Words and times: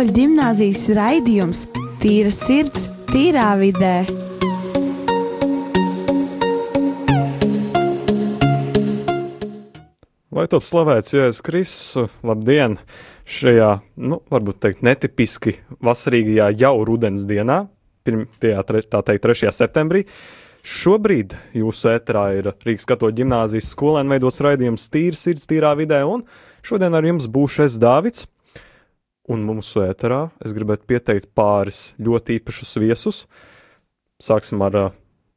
Katoļu 0.00 0.14
ģimnāzijas 0.16 0.82
raidījums 0.96 1.58
Tīra 2.00 2.30
sirds, 2.32 2.86
tīrā 3.10 3.50
vidē. 3.60 4.06
Lai 10.32 10.46
top 10.48 10.64
slavēts 10.64 11.12
Jēzus 11.12 11.42
Kristus, 11.44 12.16
labdien! 12.24 12.78
Šajā, 13.28 13.68
nu, 14.00 14.22
varbūt 14.32 14.62
teikt, 14.64 14.80
netipiski 14.88 15.58
vasarīgajā 15.84 16.48
jau 16.64 16.74
rudens 16.88 17.28
dienā, 17.28 17.66
pirmajā, 18.00 18.64
tā 18.88 19.04
teikt, 19.04 19.28
3. 19.28 19.52
septembrī, 19.52 20.06
Šobrīd 20.64 21.36
jūsu 21.60 21.92
ēterā 21.92 22.24
ir 22.40 22.54
Rīgas 22.64 22.88
katoļu 22.88 23.20
ģimnāzijas 23.20 23.68
skolēnu 23.76 24.16
veidots 24.16 24.40
raidījums 24.48 24.88
Tīra 24.92 25.20
sirds, 25.20 25.44
tīrā 25.48 25.76
vidē, 25.76 26.06
un 26.08 26.24
šodien 26.64 26.96
ar 26.96 27.04
jums 27.04 27.28
būšu 27.28 27.68
es 27.68 27.76
Dāvids. 27.80 28.30
Un 29.30 29.44
mūsu 29.46 29.84
ēterā 29.84 30.24
es 30.42 30.54
gribētu 30.56 30.88
pieteikt 30.90 31.28
pāris 31.38 31.92
ļoti 32.02 32.40
īpašus 32.40 32.72
viesus. 32.82 33.24
Sāksim 34.20 34.62
ar 34.66 34.78
uh, 34.78 34.94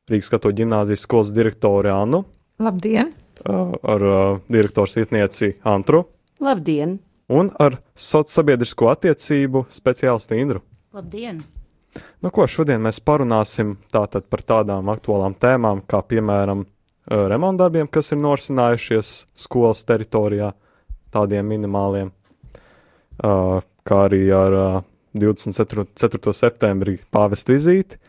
Rīgas 0.09 0.31
katoļu 0.33 0.63
ģimnāzijas 0.63 1.03
skolas 1.05 1.33
direktoru 1.35 1.91
Annu. 1.93 2.23
Labdien! 2.63 3.11
Uh, 3.45 3.75
ar 3.85 4.05
uh, 4.07 4.39
direktors 4.51 4.97
vietnieci 4.97 5.53
Antru. 5.69 6.07
Labdien! 6.41 6.97
Un 7.33 7.51
ar 7.61 7.77
sociālo 7.93 8.33
sabiedrisko 8.33 8.89
attiecību 8.91 9.67
speciālistu 9.73 10.39
Indru. 10.41 10.63
Labdien! 10.93 11.43
Nu, 11.93 12.31
ko 12.33 12.47
šodien 12.49 12.81
mēs 12.81 12.97
parunāsim 13.05 13.75
tātad 13.93 14.25
par 14.25 14.41
tādām 14.41 14.89
aktuālām 14.89 15.35
tēmām, 15.37 15.83
kā 15.85 16.01
piemēram 16.01 16.65
remontdarbiem, 17.05 17.89
kas 17.93 18.09
ir 18.15 18.19
norisinājušies 18.23 19.11
skolas 19.37 19.83
teritorijā, 19.85 20.49
tādiem 21.13 21.45
minimāliem, 21.53 22.09
kā 23.87 24.03
arī 24.07 24.25
ar 24.35 24.83
24. 25.17 26.33
septembrī 26.33 26.97
pāvesta 27.13 27.53
vizīti. 27.53 27.99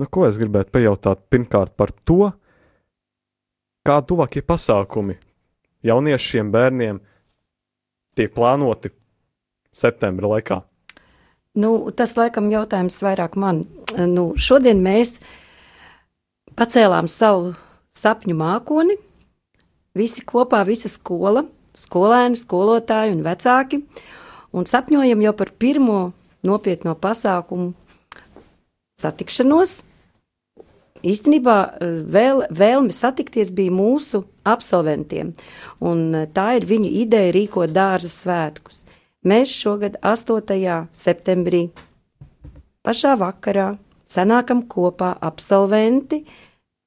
Nu, 0.00 0.08
ko 0.08 0.24
es 0.26 0.38
gribētu 0.40 0.72
pajautāt 0.74 1.26
pirmkārt 1.30 1.74
par 1.76 1.92
to, 2.08 2.30
kā 3.84 4.00
tuvākie 4.00 4.42
pasākumi 4.44 5.18
jauniešiem, 5.84 6.50
bērniem 6.52 7.00
tiek 8.16 8.32
plānoti 8.34 8.92
septembra 9.72 10.34
laikā? 10.34 10.60
Nu, 11.60 11.90
tas 11.90 12.14
laikam 12.16 12.48
jautājums 12.52 13.00
vairāk 13.02 13.36
man. 13.40 13.64
Nu, 13.98 14.30
šodien 14.38 14.80
mēs 14.84 15.16
pacēlām 16.58 17.08
savu 17.10 17.54
sapņu 17.96 18.36
mākoni. 18.38 18.96
Visi 19.98 20.22
kopā, 20.22 20.62
visa 20.66 20.88
skola, 20.88 21.42
skolēni, 21.74 22.38
skolotāji 22.38 23.16
un 23.16 23.24
vecāki. 23.26 23.82
Un 24.50 24.66
sapņojam 24.66 25.22
jau 25.22 25.34
par 25.36 25.52
pirmo 25.62 26.00
nopietno 26.46 26.96
pasākumu 26.98 27.72
satikšanos. 29.00 29.84
Īstenībā 31.00 31.56
vēl, 32.12 32.42
vēlme 32.52 32.92
satikties 32.92 33.54
bija 33.56 33.72
mūsu 33.72 34.24
absolventiem, 34.44 35.30
un 35.80 36.26
tā 36.36 36.48
ir 36.58 36.66
viņu 36.68 36.90
ideja 37.00 37.32
rīkot 37.32 37.72
dārza 37.72 38.10
svētkus. 38.12 38.82
Mēs 39.24 39.54
šogad 39.54 39.96
8. 40.04 40.44
septembrī 40.92 41.62
pašā 42.84 43.14
vakarā 43.20 43.70
sanākam 44.04 44.66
kopā 44.68 45.14
absolventi, 45.24 46.24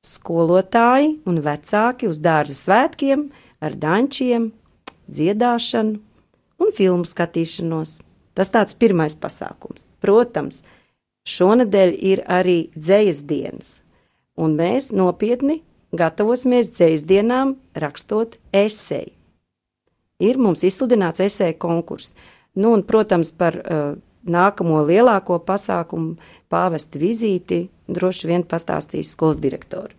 skolotāji 0.04 1.16
un 1.30 1.42
vecāki 1.42 2.10
uz 2.12 2.22
dārza 2.22 2.58
svētkiem 2.60 3.30
ar 3.64 3.78
dančiem, 3.80 4.52
dziedāšanu 5.10 6.13
un 6.64 6.72
filmu 6.76 7.08
skatīšanos. 7.08 8.00
Tas 8.34 8.50
tāds 8.54 8.78
pirmais 8.80 9.16
pasākums. 9.20 9.86
Protams, 10.02 10.64
šonadēļ 11.30 11.98
ir 12.12 12.24
arī 12.26 12.58
dzējas 12.74 13.24
dienas, 13.30 13.76
un 14.40 14.56
mēs 14.58 14.90
nopietni 14.96 15.62
gatavosimies 15.94 16.72
dzējas 16.74 17.06
dienām 17.10 17.58
rakstot 17.78 18.40
esēju 18.56 19.14
ir 20.24 20.40
mums 20.42 20.64
izsludināts 20.66 21.24
esēja 21.24 21.58
konkurss. 21.60 22.14
Nu, 22.54 22.74
un, 22.76 22.84
protams, 22.86 23.34
par 23.36 23.58
uh, 23.58 23.96
nākamo 24.24 24.84
lielāko 24.88 25.40
pasākumu, 25.46 26.16
pāvesta 26.52 27.02
vizīti, 27.02 27.66
droši 27.90 28.30
vien 28.30 28.46
pastāstīs 28.48 29.14
skolas 29.16 29.42
direktori. 29.44 29.96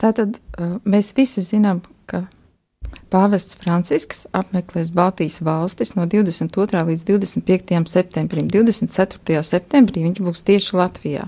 Tātad 0.00 0.38
uh, 0.38 0.78
mēs 0.88 1.10
visi 1.16 1.42
zinām, 1.44 1.82
ka 2.10 2.26
Pāvests 3.10 3.56
Francisks 3.58 4.24
apmeklēs 4.34 4.92
Baltijas 4.94 5.40
valstis 5.46 5.94
no 5.96 6.06
22. 6.10 6.82
līdz 6.90 7.04
25. 7.06 7.80
septembrim. 7.90 8.46
24. 8.50 9.42
septembrī 9.46 10.04
viņš 10.06 10.20
būs 10.26 10.44
tieši 10.46 10.78
Latvijā. 10.78 11.26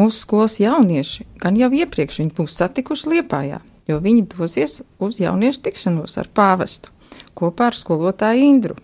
Mūsu 0.00 0.22
skolas 0.24 0.56
jaunieši 0.60 1.26
gan 1.40 1.58
jau 1.60 1.68
iepriekš 1.76 2.22
viņu 2.22 2.34
būs 2.38 2.56
satikuši 2.56 3.10
Liepājā, 3.12 3.60
jo 3.88 3.98
viņi 4.00 4.24
dosies 4.32 4.80
uz 4.96 5.20
jauniešu 5.20 5.60
tikšanos 5.68 6.16
ar 6.22 6.30
pāvestu 6.32 6.92
kopā 7.36 7.68
ar 7.68 7.76
skolotāju 7.76 8.48
Indru. 8.48 8.78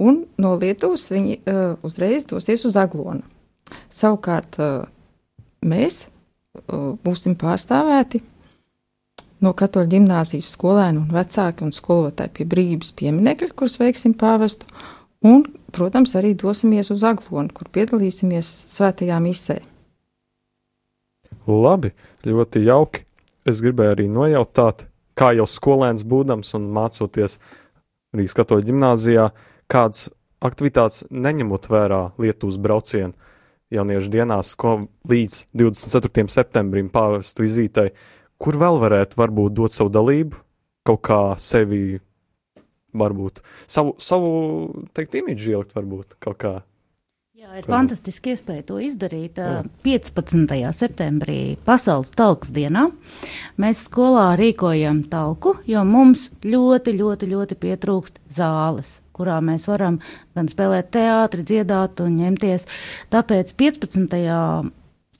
Un 0.00 0.24
no 0.40 0.56
Lietuvas 0.58 1.06
viņi 1.12 1.38
uh, 1.38 1.62
uzreiz 1.86 2.26
dosies 2.28 2.64
uz 2.66 2.76
Aglonu. 2.76 3.22
Savukārt 3.88 4.58
uh, 4.60 4.84
mēs 5.64 6.08
uh, 6.10 6.92
būsim 7.00 7.36
pārstāvēti 7.40 8.20
no 9.42 9.52
katoļu 9.56 9.90
ģimnāzijas 9.96 10.52
skolēnu 10.54 11.04
un 11.04 11.12
vecāki 11.14 11.66
un 11.66 11.72
skolotāji 11.74 12.32
pie 12.38 12.46
brīvības 12.48 12.92
pieminekļa, 12.98 13.50
kurus 13.56 13.78
veiksim 13.80 14.14
pāvestu, 14.18 14.68
un 15.26 15.44
protams, 15.74 16.14
arī 16.18 16.34
dosimies 16.38 16.92
uz 16.94 17.04
Aglonu, 17.06 17.50
kur 17.54 17.70
piedalīsimies 17.74 18.50
svētajā 18.70 19.18
misē. 19.24 19.58
Labi, 21.50 21.90
ļoti 22.24 22.64
jauki. 22.64 23.04
Es 23.44 23.60
gribēju 23.60 23.92
arī 23.92 24.06
nojautāt, 24.08 24.86
kā 25.18 25.34
jau 25.36 25.44
skolēns 25.50 26.06
būdams 26.08 26.54
un 26.56 26.70
mācoties 26.72 27.36
Rīgas 28.14 28.36
katoļu 28.38 28.68
ģimnāzijā, 28.70 29.26
kādas 29.68 30.06
aktivitātes 30.44 31.04
neņemot 31.10 31.68
vērā 31.68 32.00
Lietuvas 32.20 32.56
braucienu 32.62 33.12
jauniešu 33.74 34.12
dienās, 34.12 34.54
ko 34.56 34.86
līdz 35.10 35.40
24. 35.56 36.28
septembrim 36.32 36.90
pāvestu 36.92 37.44
vizītei, 37.44 37.90
kur 38.42 38.58
vēl 38.60 38.80
varētu 38.82 39.20
varbūt 39.20 39.56
dot 39.56 39.74
savu 39.74 39.92
dalību, 39.94 40.40
kaut 40.84 41.02
kā 41.06 41.20
sevi 41.40 42.00
varbūt 42.94 43.42
savu, 43.66 43.96
savu 43.98 44.30
teikt, 44.94 45.18
imidžu 45.20 45.56
ielikt, 45.56 45.74
varbūt 45.76 46.16
kaut 46.22 46.38
kā. 46.40 46.54
Jā, 47.44 47.58
ir 47.60 47.66
fantastiski 47.68 48.32
iespēja 48.32 48.64
to 48.70 48.78
izdarīt. 48.80 49.36
Jā. 49.36 49.64
15. 49.84 50.54
septembrī, 50.72 51.38
Pasaules 51.66 52.14
talks 52.16 52.52
dienā, 52.54 52.86
mēs 53.60 53.82
skolā 53.88 54.30
rīkojam 54.40 55.02
talku, 55.12 55.56
jo 55.68 55.82
mums 55.84 56.30
ļoti, 56.40 56.94
ļoti, 56.96 57.28
ļoti 57.34 57.58
pietrūkst 57.60 58.22
zāles, 58.32 59.00
kurā 59.12 59.40
mēs 59.44 59.68
varam 59.68 59.98
gan 60.38 60.48
spēlēt 60.48 60.88
teātri, 60.96 61.44
dziedāt 61.44 62.00
un 62.06 62.16
ņemties. 62.22 62.64
Tāpēc 63.12 63.52
15 63.60 64.16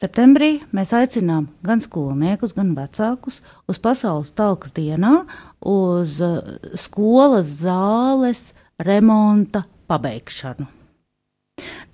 Septembrī 0.04 0.58
mēs 0.76 0.90
aicinām 0.92 1.46
gan 1.64 1.80
skolniekus, 1.80 2.52
gan 2.52 2.74
vecākus 2.76 3.38
uz 3.70 3.78
pasaules 3.80 4.34
talkas 4.36 4.74
dienā, 4.76 5.22
uz 5.64 6.18
uh, 6.20 6.42
skolas 6.76 7.48
zāles 7.62 8.50
remonta 8.84 9.62
pabeigšanu. 9.88 10.66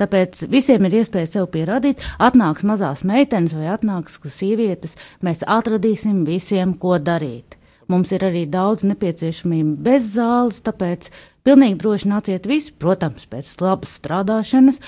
Tāpēc 0.00 0.42
visiem 0.50 0.88
ir 0.88 0.96
iespēja 1.02 1.28
sev 1.36 1.46
pierādīt, 1.54 2.02
atnāks 2.18 2.66
mazās 2.66 3.04
meitenes 3.06 3.54
vai 3.54 3.68
atnāks 3.76 4.18
sievietes, 4.32 4.96
mēs 5.22 5.44
atradīsim 5.46 6.24
visiem, 6.26 6.74
ko 6.74 6.98
darīt. 6.98 7.60
Mums 7.90 8.10
ir 8.16 8.24
arī 8.26 8.42
daudz 8.50 8.82
nepieciešamību 8.86 9.76
bez 9.86 10.12
zāles, 10.16 10.62
tāpēc 10.66 11.12
pilnīgi 11.46 11.78
droši 11.81 12.10
nāciet 12.10 12.48
visi. 12.50 12.72
Protams, 12.81 13.26
pēc 13.31 13.52
labas 13.62 13.94
strādāšanas 14.00 14.81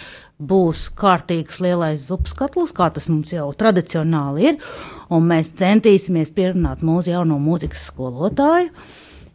būs 0.42 0.88
kārtīgs 0.98 1.60
lielais 1.62 2.08
zupas 2.08 2.34
katls, 2.38 2.74
kā 2.76 2.90
tas 2.94 3.08
mums 3.12 3.32
jau 3.34 3.48
tradicionāli 3.58 4.50
ir. 4.52 4.58
Un 5.12 5.28
mēs 5.30 5.54
centīsimies 5.60 6.34
pierunāt 6.36 6.84
mūsu 6.86 7.12
jauno 7.12 7.38
mūzikas 7.42 7.86
skolotāju, 7.90 8.72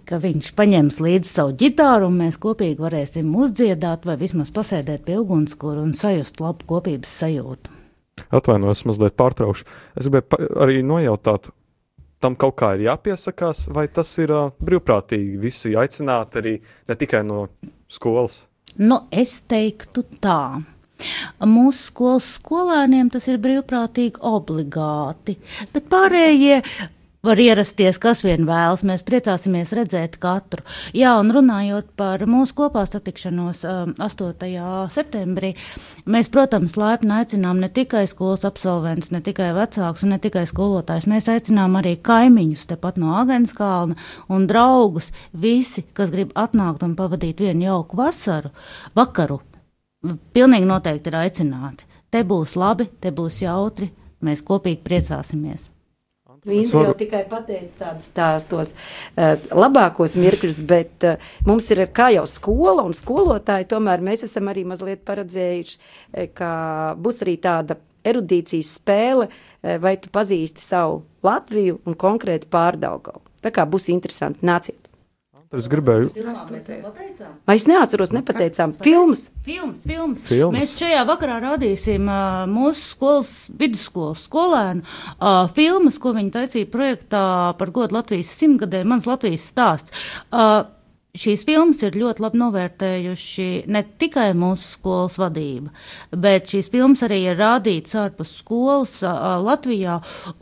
ka 0.07 0.19
viņš 0.23 0.51
paņems 0.57 0.99
līdzi 1.03 1.31
savu 1.31 1.55
ģitāru, 1.59 2.09
un 2.09 2.19
mēs 2.23 2.39
kopīgi 2.41 2.79
varēsim 2.83 3.33
uzdziedāt 3.35 4.07
vai 4.07 4.17
vismaz 4.19 4.53
pasēdēt 4.55 5.03
pie 5.07 5.17
ugunskura 5.21 5.83
un 5.83 5.95
sajust 5.97 6.39
labu 6.43 6.67
kopības 6.69 7.17
sajūtu. 7.23 7.73
Atvainojos, 8.33 8.83
mazliet 8.89 9.15
pārtraukšu. 9.19 9.67
Es 9.99 10.07
gribēju 10.07 10.49
arī 10.63 10.81
nojautāt, 10.85 11.51
tam 12.23 12.37
kaut 12.39 12.57
kā 12.59 12.73
ir 12.75 12.87
jāpiesakās, 12.87 13.67
vai 13.73 13.87
tas 13.93 14.11
ir 14.21 14.33
uh, 14.33 14.49
brīvprātīgi? 14.63 15.37
Visi 15.41 15.75
aicināti 15.77 16.41
arī 16.41 16.55
ne 16.61 16.97
tikai 16.97 17.23
no 17.27 17.47
skolas. 17.91 18.43
Nu, 18.77 19.03
es 19.11 19.39
teiktu 19.49 20.05
tā. 20.21 20.59
Mūsu 21.45 21.91
skolas 21.91 22.27
skolēniem 22.39 23.11
tas 23.13 23.27
ir 23.29 23.37
brīvprātīgi 23.41 24.21
obligāti, 24.25 25.37
bet 25.73 25.89
pārējie 25.91 26.61
var 27.25 27.39
ierasties, 27.41 27.97
kas 28.01 28.23
vien 28.25 28.45
vēlas. 28.47 28.83
Mēs 28.87 29.03
priecāsimies 29.07 29.73
redzēt 29.75 30.17
katru. 30.21 30.63
Jā, 30.95 31.15
un 31.19 31.31
runājot 31.33 31.89
par 31.99 32.23
mūsu 32.29 32.55
kopā 32.57 32.85
satikšanos 32.87 33.63
8. 33.65 34.53
septembrī, 34.93 35.53
mēs, 36.05 36.31
protams, 36.33 36.77
laipni 36.79 37.15
aicinām 37.19 37.61
ne 37.63 37.69
tikai 37.73 38.05
skolas 38.09 38.45
absolventus, 38.47 39.11
ne 39.15 39.21
tikai 39.25 39.51
vecākus 39.57 40.05
ne 40.07 40.19
tikai 40.23 40.45
skolotājus. 40.49 41.09
Mēs 41.09 41.29
aicinām 41.33 41.79
arī 41.81 41.97
kaimiņus 42.01 42.67
tepat 42.71 42.99
no 43.01 43.15
Agenskalna 43.19 43.97
un 44.33 44.47
draugus, 44.49 45.11
visi, 45.33 45.85
kas 45.97 46.13
grib 46.13 46.33
atnākt 46.37 46.85
un 46.85 46.95
pavadīt 46.99 47.41
vienu 47.43 47.69
jauku 47.71 47.99
vasaru, 47.99 48.53
vakaru. 48.97 49.41
Pilnīgi 50.33 50.67
noteikti 50.69 51.09
ir 51.09 51.23
aicināti. 51.23 51.87
Te 52.13 52.21
būs 52.23 52.53
labi, 52.55 52.85
te 53.01 53.11
būs 53.11 53.41
jautri, 53.43 53.89
mēs 54.23 54.45
kopīgi 54.45 54.85
priecāsimies. 54.85 55.67
Viņš 56.47 56.73
jau 56.77 56.93
tikai 56.97 57.23
pateica 57.29 57.81
tādus 57.81 58.07
tās, 58.15 58.45
tos 58.47 58.73
uh, 58.73 59.35
labākos 59.51 60.15
mirkļus, 60.19 60.61
bet 60.67 61.07
uh, 61.07 61.29
mums 61.47 61.67
ir 61.73 61.83
kā 61.91 62.09
jau 62.15 62.23
skola 62.29 62.85
un 62.87 62.95
skolotāji, 62.95 63.67
tomēr 63.73 64.03
mēs 64.05 64.23
esam 64.29 64.47
arī 64.51 64.63
mazliet 64.67 65.03
paredzējuši, 65.07 65.77
uh, 65.77 66.25
ka 66.37 66.51
būs 67.03 67.21
arī 67.25 67.37
tāda 67.43 67.79
erudīcijas 68.07 68.69
spēle, 68.77 69.25
vai 69.83 69.97
tu 69.99 70.07
pazīsti 70.13 70.63
savu 70.63 71.01
Latviju 71.27 71.81
un 71.83 71.97
konkrēti 71.99 72.47
pārdaugavu. 72.47 73.19
Tā 73.43 73.51
kā 73.51 73.67
būs 73.67 73.89
interesanti, 73.91 74.45
nāciet! 74.47 74.86
Es 75.55 75.69
gribēju. 75.71 76.09
Vai 77.47 77.55
es 77.55 77.65
neatceros, 77.69 78.11
nepateicām? 78.11 78.73
Filmas. 78.83 79.29
Filmas, 79.45 79.85
filmas. 79.87 80.23
filmas. 80.27 80.57
Mēs 80.57 80.73
šajā 80.79 81.05
vakarā 81.07 81.37
rādīsim 81.43 82.09
uh, 82.11 82.41
mūsu 82.51 82.83
skolas, 82.91 83.29
vidusskolas 83.55 84.25
skolēnu 84.27 84.83
uh, 84.83 85.45
filmas, 85.55 85.99
ko 86.03 86.11
viņi 86.17 86.33
taisīja 86.35 86.71
projektā 86.73 87.27
par 87.59 87.71
godu 87.75 87.95
Latvijas 87.95 88.33
simtgadē, 88.35 88.83
mans 88.87 89.07
Latvijas 89.07 89.47
stāsts. 89.53 89.95
Uh, 90.31 90.65
Šīs 91.17 91.47
filmas 91.47 91.79
ir 91.81 91.95
ļoti 91.97 92.21
labi 92.21 92.37
novērtējuši 92.37 93.45
ne 93.73 93.81
tikai 93.97 94.27
mūsu 94.37 94.75
skolas 94.75 95.15
vadība, 95.17 95.71
bet 96.13 96.51
šīs 96.51 96.69
filmas 96.69 97.01
arī 97.07 97.23
ir 97.31 97.39
rādītas 97.39 97.95
ārpus 97.97 98.35
skolas 98.43 98.99
Latvijā. 99.01 99.95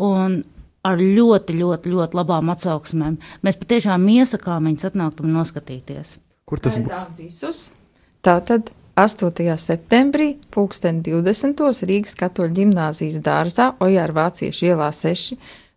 Un 0.03 0.41
ar 0.85 1.01
ļoti, 1.01 1.55
ļoti, 1.57 1.91
ļoti 1.93 2.19
labām 2.19 2.51
atsauksmēm. 2.53 3.17
Mēs 3.45 3.59
patiešām 3.61 4.05
iesakām 4.15 4.69
viņus 4.69 4.89
atnākt 4.91 5.23
un 5.23 5.33
noskatīties. 5.39 6.17
Kur 6.45 6.61
tas 6.61 6.77
būs? 6.77 7.61
Tātad 8.25 8.69
8. 8.95 9.57
septembrī, 9.59 10.35
2020. 10.53 11.65
Rīgas 11.89 12.15
katoļu 12.19 12.55
ģimnāzijas 12.61 13.17
dārzā, 13.25 13.71
Ojāra 13.83 14.15
Vāciešu 14.21 14.69
ielā 14.69 14.91
6. 14.95 15.35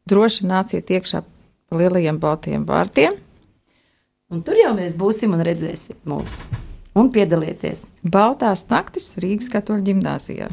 Droši 0.08 0.46
nāciet 0.48 0.92
iekšā 0.92 1.24
pa 1.24 1.80
lielajiem 1.80 2.20
baltiem 2.20 2.68
vārtiem. 2.68 3.18
Un 4.28 4.44
tur 4.44 4.60
jau 4.60 4.70
mēs 4.76 4.94
būsim 4.96 5.32
un 5.32 5.42
redzēsim 5.44 5.96
mūs. 6.08 6.38
Un 6.98 7.10
piedalieties! 7.12 7.86
Baltās 8.04 8.66
naktis 8.68 9.14
Rīgas 9.20 9.48
katoļu 9.52 9.86
ģimnāzijā. 9.90 10.48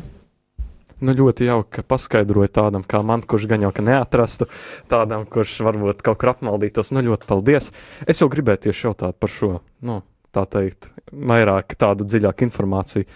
Nu, 1.06 1.13
ļoti 1.13 1.46
jauki, 1.46 1.69
ka 1.78 1.86
paskaidroja 1.86 2.50
tādam 2.56 2.84
kā 2.88 3.04
man, 3.06 3.22
kurš 3.22 3.46
gan 3.52 3.62
jau 3.66 3.69
ka 3.75 3.84
neatrastu, 3.86 4.48
tādam, 4.90 5.28
kurš 5.30 5.60
varbūt 5.68 6.02
kaut 6.06 6.18
kur 6.22 6.31
apmaldītos. 6.34 6.94
Nu, 6.96 7.04
ļoti 7.06 7.30
paldies. 7.30 7.69
Es 8.10 8.24
jau 8.24 8.30
gribēju 8.31 8.63
tieši 8.66 8.88
jautāt 8.88 9.19
par 9.22 9.30
šo, 9.30 9.52
nu, 9.86 10.00
tā 10.34 10.46
teikt, 10.50 10.90
vairāk 11.12 11.78
tādu 11.80 12.07
dziļāku 12.10 12.48
informāciju. 12.48 13.07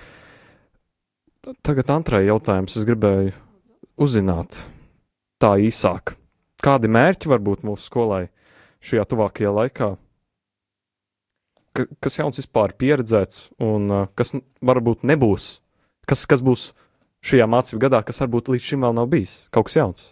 Tagad 1.66 1.90
Antrai 1.96 2.26
jautājums. 2.28 2.76
Es 2.78 2.86
gribēju 2.86 3.34
uzzināt 4.00 4.62
tā 5.42 5.56
īsāk. 5.64 6.14
Kādi 6.60 6.92
mērķi 6.92 7.32
var 7.32 7.42
būt 7.44 7.66
mūsu 7.68 7.88
skolai 7.88 8.26
šajā 8.84 9.06
tuvākajā 9.10 9.56
laikā? 9.56 9.90
Ka, 11.74 11.86
kas 12.04 12.20
jauns 12.20 12.42
vispār 12.42 12.76
pieredzēts 12.78 13.50
un 13.64 13.88
kas 14.20 14.36
varbūt 14.66 15.08
nebūs? 15.08 15.54
Kas, 16.10 16.26
kas 16.28 16.44
būs 16.44 16.72
šajā 17.26 17.48
mācību 17.50 17.82
gadā, 17.84 18.02
kas 18.06 18.22
varbūt 18.24 18.54
līdz 18.54 18.72
šim 18.72 18.86
vēl 18.86 18.96
nav 18.96 19.10
bijis? 19.12 19.36
Kaut 19.54 19.70
kas 19.70 19.78
jauns. 19.80 20.08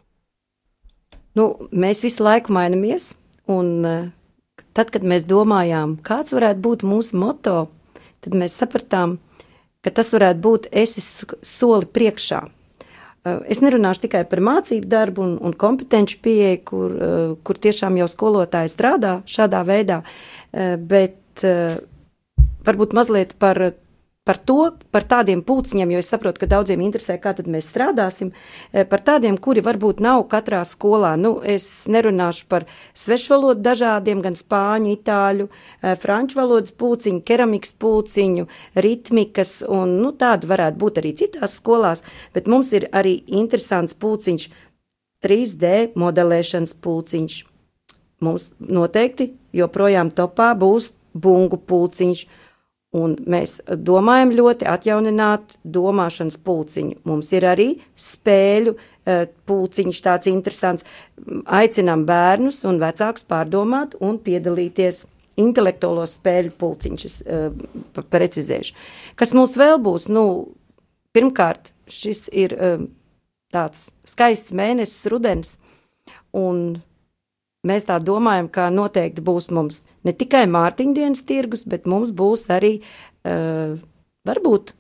Nu, 1.38 1.52
mēs 1.72 2.02
visu 2.06 2.26
laiku 2.26 2.54
mainamies, 2.56 3.12
un 3.52 3.72
uh, 3.86 4.10
tad, 4.74 4.90
kad 4.94 5.06
mēs 5.06 5.28
domājām, 5.30 5.98
kāds 6.06 6.34
varētu 6.34 6.64
būt 6.66 6.86
mūsu 6.88 7.20
moto, 7.20 7.68
tad 8.26 8.38
mēs 8.38 8.58
sapratām, 8.58 9.18
ka 9.86 9.94
tas 9.94 10.10
varētu 10.16 10.44
būt 10.44 10.70
esi 10.74 11.04
soli 11.46 11.90
priekšā. 11.94 12.42
Uh, 12.42 13.44
es 13.46 13.62
nerunāšu 13.62 14.08
tikai 14.08 14.24
par 14.30 14.42
mācību 14.44 14.90
darbu 14.90 15.24
un, 15.28 15.38
un 15.46 15.54
kompetenci 15.54 16.18
pieeju, 16.26 16.64
kur, 16.72 16.98
uh, 16.98 17.36
kur 17.46 17.62
tiešām 17.68 18.00
jau 18.02 18.10
skolotāji 18.12 18.74
strādā 18.74 19.20
šādā 19.30 19.62
veidā, 19.68 20.02
bet 20.90 21.44
varbūt 22.66 22.94
mazliet 22.98 23.36
par 23.38 23.60
par 24.28 24.38
to, 24.44 24.74
par 24.92 25.06
tādiem 25.08 25.40
pulciņiem, 25.48 25.94
jo 25.96 26.02
es 26.04 26.10
saprotu, 26.12 26.42
ka 26.44 26.50
daudziem 26.52 26.84
interesē, 26.84 27.16
kā 27.24 27.32
tad 27.38 27.48
mēs 27.48 27.70
strādāsim, 27.72 28.34
eh, 28.74 28.84
par 28.84 29.00
tādiem, 29.00 29.38
kuri 29.40 29.64
varbūt 29.64 30.02
nav 30.04 30.26
katrā 30.28 30.60
skolā. 30.68 31.16
Nu, 31.16 31.40
es 31.44 31.88
nerunāšu 31.88 32.44
par 32.52 32.66
svešvalodu 32.94 33.64
dažādiem, 33.64 34.22
gan 34.22 34.36
spāņu, 34.36 34.92
itāļu, 34.98 35.48
eh, 35.48 35.96
franču 35.96 36.36
valodas 36.36 36.72
pulciņu, 36.72 37.24
keramikas 37.24 37.72
pulciņu, 37.72 38.48
ritmikas, 38.76 39.64
un 39.70 40.02
nu, 40.02 40.12
tāda 40.12 40.44
varētu 40.44 40.78
būt 40.78 41.00
arī 41.00 41.16
citās 41.16 41.56
skolās, 41.62 42.04
bet 42.34 42.48
mums 42.48 42.74
ir 42.74 42.90
arī 42.92 43.24
interesants 43.28 43.94
pulciņš, 43.94 44.50
3D 45.24 45.94
modelēšanas 45.96 46.76
pulciņš. 46.82 47.46
Mums 48.20 48.50
noteikti 48.60 49.32
joprojām 49.54 50.12
topā 50.12 50.52
būs 50.58 50.92
bungu 51.14 51.58
pulciņš, 51.58 52.26
Un 52.96 53.18
mēs 53.28 53.58
domājam 53.68 54.32
ļoti 54.32 54.68
atjaunināt 54.72 55.58
domāšanas 55.68 56.38
pulciņu. 56.40 57.02
Mums 57.08 57.34
ir 57.36 57.44
arī 57.50 57.68
spēļu 58.00 58.74
e, 58.78 59.18
pulciņš 59.50 60.00
tāds 60.06 60.30
interesants. 60.32 60.88
Aicinām 61.44 62.06
bērnus 62.08 62.64
un 62.70 62.80
vecākus 62.80 63.28
pārdomāt 63.28 63.98
un 64.00 64.22
piedalīties 64.24 65.04
intelektuālo 65.38 66.06
spēļu 66.10 66.54
pulciņš, 66.58 67.04
es 67.06 67.20
uh, 67.22 67.52
precizēšu. 68.10 68.74
Kas 69.20 69.36
mums 69.38 69.54
vēl 69.60 69.78
būs? 69.86 70.08
Nu, 70.10 70.24
pirmkārt, 71.14 71.72
šis 71.92 72.26
ir 72.34 72.56
uh, 72.58 72.88
tāds 73.54 73.92
skaists 74.08 74.56
mēnesis, 74.58 75.06
rudens, 75.14 75.54
un 76.34 76.80
Mēs 77.66 77.88
tā 77.88 77.98
domājam, 78.04 78.48
ka 78.54 78.70
noteikti 78.70 79.24
būs 79.26 79.50
mums 79.56 79.86
ne 80.06 80.14
tikai 80.14 80.46
mārtiņdienas 80.52 81.24
tirgus, 81.28 81.66
bet 81.66 81.88
mums 81.90 82.14
būs 82.16 82.46
arī 82.54 82.78
uh, 82.80 83.80
varbūt 84.28 84.76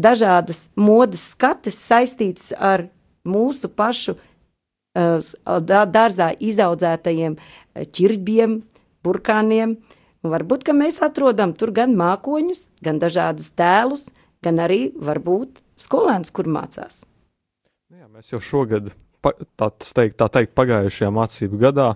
dažādas 0.00 0.68
modes 0.78 1.24
skates 1.34 1.78
saistītas 1.82 2.52
ar 2.56 2.86
mūsu 3.26 3.68
pašu 3.68 4.16
uh, 4.16 5.18
dārzā 5.90 6.30
izaudzētajiem 6.38 7.36
ķirbiem, 7.74 8.60
burkāniem. 9.04 9.76
Un 10.20 10.34
varbūt, 10.34 10.64
ka 10.68 10.76
mēs 10.76 11.00
atrodam 11.02 11.54
tur 11.56 11.72
gan 11.72 11.96
mākoņus, 11.96 12.68
gan 12.84 12.98
dažādus 13.00 13.50
tēlus, 13.56 14.10
gan 14.44 14.60
arī 14.60 14.90
varbūt 14.94 15.62
skolēnus, 15.80 16.32
kur 16.36 16.48
mācās. 16.48 17.02
Jā, 17.90 18.06
mēs 18.12 18.28
jau 18.32 18.40
šogad 18.44 18.92
tā, 19.22 19.70
teikt, 19.70 20.16
tā 20.20 20.28
teikt, 20.32 20.54
pagājušajā 20.58 21.10
mācību 21.14 21.60
gadā 21.60 21.92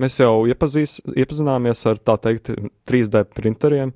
mēs 0.00 0.18
jau 0.20 0.44
iepazīs, 0.50 0.98
iepazināmies 1.14 1.84
ar 1.90 2.00
tā 2.02 2.16
teikt 2.28 2.52
3D 2.88 3.24
printeriem, 3.34 3.94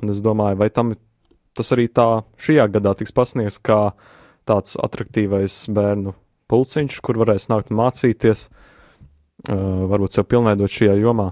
un 0.00 0.12
es 0.12 0.22
domāju, 0.24 0.60
vai 0.62 0.70
tam 0.72 0.94
tas 1.54 1.70
arī 1.74 1.86
tā 1.92 2.24
šajā 2.40 2.66
gadā 2.74 2.94
tiks 2.98 3.14
pasniegts 3.14 3.60
kā 3.62 3.94
tāds 4.48 4.76
attraktīvais 4.80 5.64
bērnu 5.72 6.14
pulciņš, 6.50 6.98
kur 7.04 7.20
varēs 7.22 7.48
nākt 7.52 7.72
mācīties, 7.74 8.48
uh, 8.48 9.84
varbūt 9.90 10.18
sev 10.18 10.28
pilnveidot 10.28 10.72
šajā 10.72 10.98
jomā. 11.00 11.30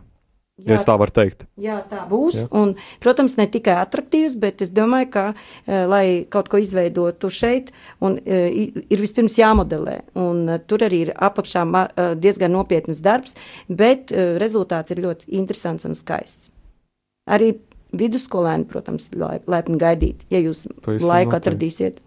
Ja 0.61 0.77
es 0.77 0.85
tā 0.85 0.95
varu 1.01 1.15
teikt. 1.17 1.47
Jā, 1.61 1.79
tā 1.89 2.03
būs. 2.11 2.43
Jā. 2.43 2.47
Un, 2.61 2.75
protams, 3.03 3.35
ne 3.39 3.47
tikai 3.51 3.79
attraktīvs, 3.81 4.37
bet 4.39 4.61
es 4.63 4.71
domāju, 4.75 5.09
ka, 5.15 5.25
uh, 5.33 5.73
lai 5.89 6.05
kaut 6.31 6.51
ko 6.53 6.61
izveidotu 6.61 7.31
šeit, 7.33 7.73
un, 8.05 8.19
uh, 8.21 8.53
ir 8.53 9.03
vispirms 9.03 9.39
jāmodelē. 9.41 10.03
Un, 10.21 10.45
uh, 10.51 10.61
tur 10.61 10.85
arī 10.85 11.07
ir 11.09 11.15
apakšā 11.17 11.65
uh, 11.73 12.13
diezgan 12.21 12.53
nopietnas 12.53 13.01
darbs, 13.03 13.35
bet 13.69 14.13
uh, 14.13 14.37
rezultāts 14.43 14.93
ir 14.93 15.03
ļoti 15.03 15.33
interesants 15.41 15.89
un 15.89 15.97
skaists. 15.99 16.53
Arī 17.33 17.55
vidusskolēni, 17.97 18.69
protams, 18.69 19.11
laipni 19.17 19.81
gaidīt, 19.81 20.27
ja 20.33 20.41
jūs 20.43 20.67
Pavisam 20.85 21.09
laiku 21.09 21.33
noteikti. 21.33 21.41
atradīsiet. 21.41 22.01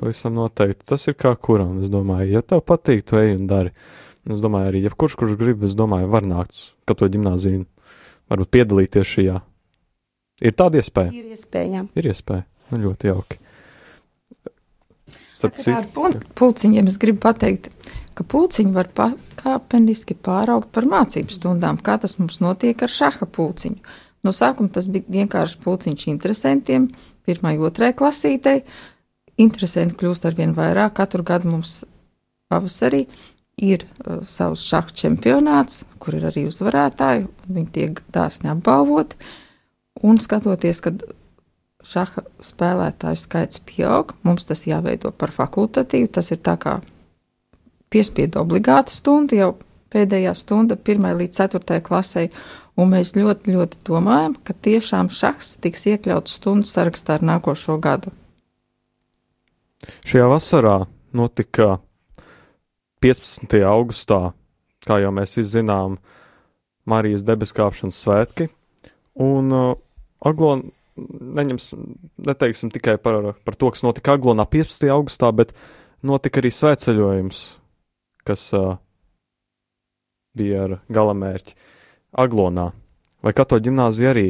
Pavisam 0.00 0.36
noteikti. 0.36 0.86
Tas 0.88 1.06
ir 1.10 1.16
kā 1.18 1.32
kuram, 1.36 1.80
es 1.84 1.92
domāju, 1.92 2.32
ja 2.38 2.42
tev 2.42 2.64
patīk, 2.66 3.04
tu 3.04 3.20
ej 3.20 3.36
un 3.36 3.46
dari. 3.50 3.72
Es 4.26 4.42
domāju, 4.42 4.72
arī 4.72 4.82
jebkurš, 4.86 5.14
kurš 5.20 5.36
grib, 5.38 5.62
es 5.66 5.76
domāju, 5.78 6.10
var 6.10 6.26
nākt 6.26 6.56
uz 6.56 6.62
katoļu 6.88 7.14
ģimnāziju, 7.14 7.66
varbūt 8.32 8.52
piedalīties 8.56 9.12
šajā. 9.12 9.40
Ir 10.42 10.56
tāda 10.58 10.82
iespēja. 10.82 11.12
Ir 11.14 11.36
iespēja. 11.36 11.84
Ir 11.96 12.08
iespēja. 12.10 12.44
Nu, 12.72 12.80
ļoti 12.82 13.10
jauki. 13.12 13.38
Starp 15.36 15.60
citu, 15.60 16.10
pulciņiem 16.36 16.88
es 16.90 16.96
gribu 17.00 17.20
pateikt, 17.26 17.68
ka 18.16 18.24
pulciņi 18.24 18.72
var 18.74 18.88
pakāpeniski 18.96 20.16
pāraugt 20.26 20.72
par 20.74 20.88
mācību 20.88 21.34
stundām, 21.34 21.78
kā 21.78 21.98
tas 22.02 22.16
mums 22.18 22.40
notiek 22.42 22.82
ar 22.82 22.92
šaha 22.92 23.28
pulciņu. 23.28 23.78
No 24.26 24.32
sākuma 24.34 24.72
tas 24.72 24.88
bija 24.90 25.06
vienkārši 25.20 25.60
pulciņš 25.62 26.08
interesantiem, 26.10 26.88
pirmai, 27.28 27.54
otrai 27.62 27.92
klasītei. 27.94 28.64
Interesanti 29.38 29.94
kļūst 30.00 30.26
ar 30.26 30.34
vien 30.34 30.56
vairāk. 30.56 30.96
Katru 30.96 31.22
gadu 31.26 31.52
mums 31.52 31.82
pavasarī 32.50 33.04
ir 33.56 33.86
uh, 33.86 34.20
savs 34.28 34.64
šaha 34.68 34.92
čempionāts, 34.92 35.84
kur 35.98 36.16
ir 36.18 36.26
arī 36.28 36.46
uzvarētāji. 36.50 37.26
Viņi 37.48 37.70
tiek 37.72 38.02
dāsni 38.12 38.50
apbalvoti. 38.52 39.16
Un 40.04 40.20
skatoties, 40.20 40.82
kad 40.84 41.00
šaha 41.86 42.26
spēlētāju 42.44 43.20
skaits 43.20 43.62
pieaug, 43.64 44.12
mums 44.26 44.44
tas 44.48 44.66
jāveido 44.68 45.12
par 45.12 45.32
fakultatīvu. 45.32 46.10
Tas 46.12 46.28
ir 46.34 46.42
tā 46.44 46.58
kā 46.60 46.80
piespiedu 47.88 48.42
obligāta 48.42 48.92
stunda, 48.92 49.38
jau 49.38 49.54
pēdējā 49.94 50.34
stunda, 50.36 50.76
1 50.76 51.16
līdz 51.22 51.42
4 51.46 51.80
klasē. 51.86 52.28
Un 52.76 52.92
mēs 52.92 53.14
ļoti, 53.16 53.54
ļoti 53.56 53.78
domājam, 53.88 54.36
ka 54.44 54.52
tiešām 54.52 55.08
šachs 55.08 55.54
tiks 55.64 55.86
iekļauts 55.94 56.36
stundu 56.36 56.68
sarakstā 56.68 57.16
ar 57.16 57.24
nākošo 57.24 57.78
gadu. 57.80 58.12
Šajā 60.04 60.28
vasarā 60.28 60.76
notika 61.16 61.78
15. 63.06 63.60
augustā, 63.62 64.20
kā 64.86 64.98
jau 64.98 65.12
mēs 65.14 65.36
zinām, 65.46 66.00
Marijas 66.86 67.24
debeskāpšanas 67.26 67.98
svētki. 68.02 68.48
Un 69.22 69.54
uh, 69.54 69.74
Aglon, 70.26 70.68
neņems, 70.96 71.70
neteiksim 72.26 72.72
tikai 72.74 72.96
par, 73.02 73.34
par 73.46 73.58
to, 73.58 73.70
kas 73.74 73.84
notika 73.86 74.16
Aglonā 74.16 74.46
15. 74.50 74.88
augustā, 74.94 75.30
bet 75.34 75.54
notika 76.06 76.42
arī 76.42 76.50
svētceļojums, 76.54 77.42
kas 78.26 78.46
uh, 78.58 78.76
bija 80.36 80.66
ar 80.66 80.78
galamērķi 80.92 81.56
Aglonā. 82.22 82.70
Vai 83.22 83.34
katoļu 83.34 83.68
ģimnāzija 83.68 84.14
arī 84.14 84.28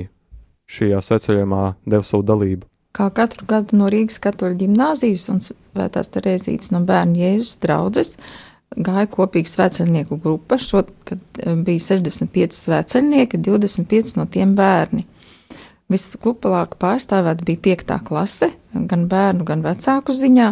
šajā 0.72 1.00
svētceļojumā 1.04 1.62
deva 1.84 2.06
savu 2.06 2.24
dalību? 2.28 2.68
Kā 2.96 3.10
katru 3.12 3.44
gadu 3.48 3.76
no 3.76 3.88
Rīgas 3.92 4.16
katoļu 4.24 4.56
ģimnāzijas 4.62 5.26
un 5.32 5.42
Svētās 5.44 6.08
Terēzītes 6.14 6.72
no 6.72 6.80
bērnu 6.88 7.20
Jēzus 7.20 7.58
draudzes 7.60 8.14
gāja 8.74 9.08
kopīga 9.10 9.50
svētceļnieku 9.50 10.18
grupa. 10.22 10.58
Šogad 10.60 11.20
bija 11.66 11.82
65 11.82 12.56
svētceļnieki, 12.56 13.40
25 13.44 14.16
no 14.18 14.26
tiem 14.30 14.56
bērni. 14.58 15.06
Visglupalāk 15.92 16.74
pārstāvēta 16.82 17.46
bija 17.46 17.62
piektā 17.68 18.00
klase, 18.02 18.50
gan 18.74 19.06
bērnu, 19.10 19.46
gan 19.46 19.62
vecāku 19.62 20.14
ziņā. 20.16 20.48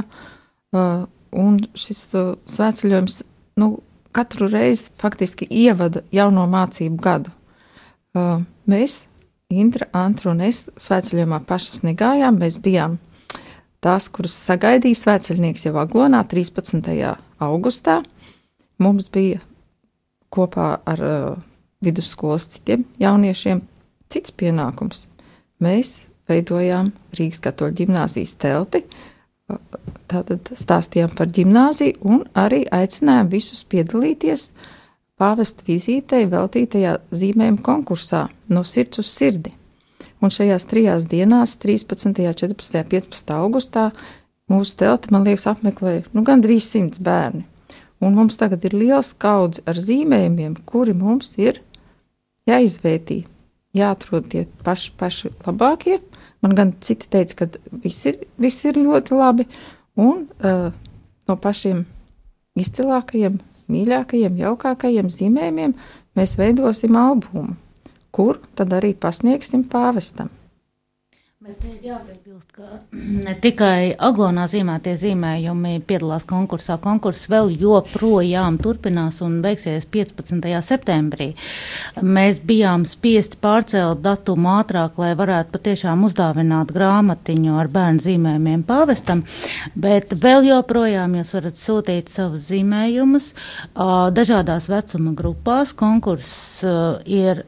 Uh, 0.75 1.07
un 1.35 1.59
šis 1.79 2.07
uh, 2.15 2.37
svētceļojums 2.51 3.23
nu, 3.59 3.73
katru 4.15 4.47
reizi 4.51 4.93
faktiski 5.01 5.49
ievada 5.51 6.05
jauno 6.15 6.47
mācību 6.51 7.01
gadu. 7.03 7.35
Mēs, 8.71 9.05
Indra, 9.51 9.89
Antra 9.91 10.31
un 10.31 10.43
es, 10.47 10.69
svētceļojumā 10.79 11.41
pašas 11.49 11.83
negājām. 11.83 12.39
Mēs 12.39 12.61
bijām 12.63 12.99
tās, 13.83 14.07
kuras 14.15 14.37
sagaidīja 14.47 15.01
svētceļnieks 15.01 15.67
jau 15.67 15.75
Aglonā 15.83 16.23
13. 16.31 16.95
Augustā. 17.43 18.03
Mums 18.79 19.09
bija 19.13 19.41
kopā 20.35 20.79
ar 20.85 21.03
vidusskolas 21.85 22.49
citiem 22.51 22.85
jauniešiem 22.99 23.63
cits 24.11 24.35
pienākums 24.35 25.07
mēs 25.63 26.05
veidojām 26.29 26.93
Rīgas 27.17 27.43
katoļu 27.45 27.79
ģimnāzijas 27.83 28.37
telti. 28.41 28.85
Tātad 30.09 30.55
stāstījām 30.57 31.13
par 31.17 31.29
ģimnāziju 31.35 32.01
un 32.09 32.23
arī 32.39 32.65
aicinājām 32.73 33.29
visus 33.33 33.65
piedalīties 33.69 34.49
pāvesta 35.21 35.67
vizītei 35.67 36.25
veltītajā 36.31 36.97
zīmējuma 37.15 37.63
konkursā 37.65 38.27
no 38.51 38.65
sirds 38.67 39.03
uz 39.05 39.13
sirdi. 39.13 39.53
Un 40.25 40.33
šajās 40.33 40.65
trijās 40.71 41.09
dienās, 41.11 41.59
13., 41.61 42.17
14., 42.17 42.87
15. 42.89 43.35
augustā, 43.37 43.91
mūsu 44.53 44.77
telti, 44.81 45.13
man 45.15 45.27
liekas, 45.27 45.47
apmeklēja 45.51 46.05
nu, 46.13 46.25
gandrīz 46.27 46.67
simts 46.69 47.01
bērni. 47.03 47.45
Un 48.05 48.17
mums 48.19 48.37
tagad 48.37 48.65
ir 48.67 48.75
liels 48.77 49.15
kaudz 49.17 49.63
ar 49.71 49.79
zīmējumiem, 49.81 50.59
kuri 50.69 50.93
mums 50.97 51.33
ir 51.41 51.63
jāizvērtī, 52.49 53.23
jāatrod 53.77 54.29
tie 54.33 54.45
paši, 54.67 54.93
paši 55.01 55.33
labākie. 55.47 56.01
Man 56.45 56.53
gan 56.59 56.75
citi 56.85 57.09
teica, 57.09 57.39
ka 57.39 57.81
viss 57.85 58.05
ir, 58.11 58.21
viss 58.37 58.67
ir 58.69 58.77
ļoti 58.77 59.17
labi, 59.17 59.47
un 59.97 60.27
uh, 60.45 60.69
no 61.25 61.37
pašiem 61.41 61.87
izcilākajiem, 62.61 63.39
mīļākajiem, 63.73 64.37
jaukākajiem 64.43 65.09
zīmējumiem 65.11 65.73
mēs 66.19 66.37
veidosim 66.37 66.99
albumu, 67.01 67.57
kur 68.13 68.43
tad 68.59 68.77
arī 68.77 68.93
pasniegsim 68.93 69.65
pāvestam. 69.71 70.29
Bet 71.45 71.61
ir 71.69 71.91
jāpiebilst, 71.91 72.55
ka 72.57 72.79
ne 73.27 73.33
tikai 73.45 73.91
aglonā 74.07 74.47
zīmētie 74.49 74.95
zīmējumi 74.97 75.75
piedalās 75.85 76.25
konkursā. 76.25 76.79
Konkurss 76.81 77.29
vēl 77.29 77.51
joprojām 77.61 78.57
turpinās 78.65 79.19
un 79.27 79.35
beigsies 79.45 79.85
15. 79.93 80.41
septembrī. 80.65 81.29
Mēs 82.01 82.41
bijām 82.49 82.87
spiesti 82.89 83.37
pārcelt 83.45 84.01
datumu 84.07 84.55
ātrāk, 84.55 84.97
lai 85.03 85.13
varētu 85.21 85.53
patiešām 85.59 86.09
uzdāvināt 86.09 86.73
grāmatiņu 86.73 87.61
ar 87.61 87.69
bērnu 87.77 88.09
zīmējumiem 88.09 88.65
pāvestam, 88.65 89.27
bet 89.77 90.17
vēl 90.25 90.49
joprojām 90.49 91.21
jūs 91.21 91.37
varat 91.37 91.61
sūtīt 91.61 92.09
savus 92.09 92.49
zīmējumus 92.49 93.35
dažādās 94.17 94.73
vecuma 94.73 95.13
grupās. 95.13 95.77
Konkurss 95.77 96.65
ir 97.05 97.45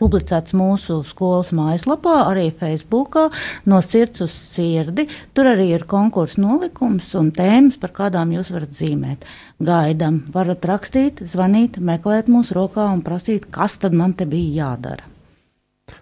publicēts 0.00 0.54
mūsu 0.56 1.00
skolas 1.08 1.52
mājaslapā, 1.56 2.16
arī 2.30 2.50
Facebookā, 2.56 3.26
no 3.68 3.80
sirds 3.84 4.24
uz 4.26 4.34
sirdi. 4.36 5.06
Tur 5.36 5.50
arī 5.54 5.70
ir 5.74 5.86
konkursu 5.88 6.42
nolikums 6.44 7.08
un 7.18 7.32
tēmas, 7.36 7.78
par 7.82 7.94
kādām 7.96 8.34
jūs 8.36 8.52
varat 8.54 8.76
zīmēt. 8.76 9.26
Gaidam, 9.64 10.22
varat 10.34 10.66
rakstīt, 10.68 11.22
zvanīt, 11.24 11.80
meklēt 11.80 12.30
mūsu 12.32 12.58
rokā 12.58 12.88
un 12.92 13.04
prasīt, 13.06 13.48
kas 13.52 13.78
tad 13.82 13.96
man 13.96 14.16
te 14.16 14.28
bija 14.28 14.66
jādara. 14.66 15.08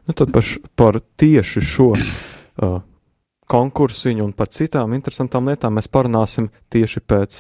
Nu, 0.09 0.15
tad 0.17 0.33
par, 0.33 0.45
par 0.77 0.99
tieši 1.21 1.63
šo 1.65 1.91
uh, 1.95 2.81
konkursiņu 3.51 4.25
un 4.25 4.33
par 4.37 4.51
citām 4.53 4.97
interesantām 4.97 5.49
lietām 5.51 5.77
mēs 5.79 5.91
parunāsim 5.93 6.51
tieši 6.73 7.05
pēc 7.05 7.39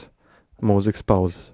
mūzikas 0.64 1.04
pauzes. 1.06 1.53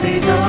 stay. 0.00 0.39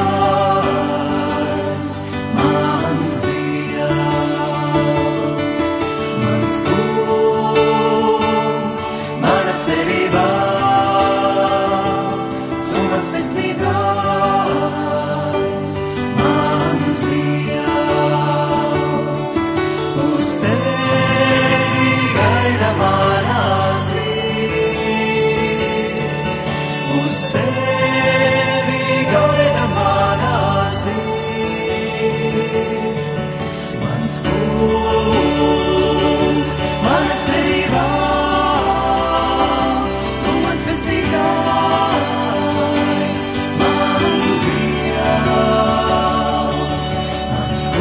schools, 47.61 47.77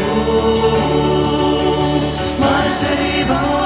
my 2.38 2.72
city. 2.72 3.59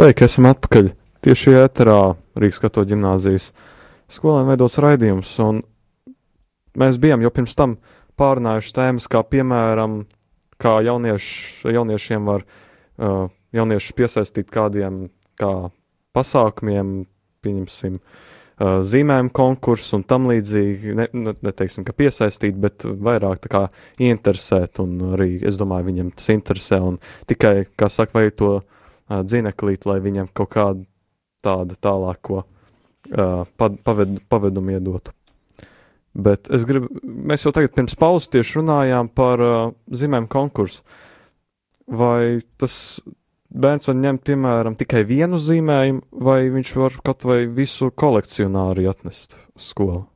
Sveiki, 0.00 0.24
esam 0.24 0.46
atpakaļ. 0.48 0.86
Tieši 1.20 1.52
ēterā 1.60 1.94
Rīgas 2.40 2.62
katoļu 2.62 2.88
ģimnāzijas 2.94 3.50
skolēniem 4.08 4.46
veidos 4.48 4.78
raidījums, 4.80 5.32
un 5.44 5.58
mēs 6.80 6.96
bijām 7.02 7.20
jau 7.20 7.30
pirms 7.36 7.52
tam 7.58 7.74
pārunājuši 8.16 8.72
tēmas, 8.78 9.10
kā 9.12 9.20
piemēram, 9.28 9.98
kā 10.56 10.72
jaunieši, 10.86 11.74
jauniešiem 11.76 12.32
var 12.32 12.46
uh, 12.46 13.28
jauniešus 13.52 13.98
piesaistīt 14.00 14.48
kādiem 14.56 15.02
kā 15.36 15.52
pasākumiem, 16.16 16.96
pieņemsim, 17.44 18.00
uh, 18.00 18.80
zīmējumu 18.80 19.36
konkursu 19.36 19.98
un 20.00 20.08
tam 20.08 20.32
līdzīgi, 20.32 20.96
ne, 20.96 21.10
ne, 21.12 21.38
neteiksim, 21.44 21.84
ka 21.84 21.98
piesaistīt, 22.00 22.56
bet 22.56 22.88
vairāk 22.88 23.44
tā 23.44 23.52
kā 23.52 23.66
interesēt, 24.00 24.80
un 24.80 25.10
arī, 25.12 25.34
es 25.44 25.60
domāju, 25.60 25.90
viņam 25.92 26.12
tas 26.16 26.32
interesē, 26.38 26.80
un 26.88 27.02
tikai, 27.28 27.58
kā 27.76 27.92
saka, 27.92 28.16
vai 28.16 28.30
to 28.32 28.54
uh, 28.62 28.68
dzineklīt, 29.10 29.86
lai 29.90 29.98
viņam 30.04 30.30
kaut 30.36 30.52
kādu 30.54 30.84
tādu 31.44 31.76
tālāko 31.80 32.42
uh, 32.42 33.46
pad, 33.56 33.80
paved, 33.86 34.18
pavedumu 34.30 34.76
iedotu. 34.76 35.14
Bet 36.10 36.50
es 36.50 36.66
gribu, 36.66 36.90
mēs 37.06 37.46
jau 37.46 37.52
tagad 37.54 37.74
pirms 37.76 37.94
pauzes 37.98 38.30
tieši 38.32 38.58
runājām 38.58 39.10
par 39.14 39.44
uh, 39.44 39.56
zīmēm 39.94 40.26
konkursu. 40.30 40.82
Vai 41.90 42.42
tas 42.60 42.74
bērns 43.50 43.88
var 43.88 43.98
ņemt, 43.98 44.24
piemēram, 44.26 44.78
tikai 44.78 45.04
vienu 45.06 45.38
zīmējumu, 45.42 46.04
vai 46.22 46.40
viņš 46.54 46.76
var 46.78 46.98
kaut 47.06 47.26
vai 47.26 47.44
visu 47.50 47.90
kolekcionāri 47.90 48.86
atnest 48.90 49.38
uz 49.56 49.70
skolu? 49.72 50.09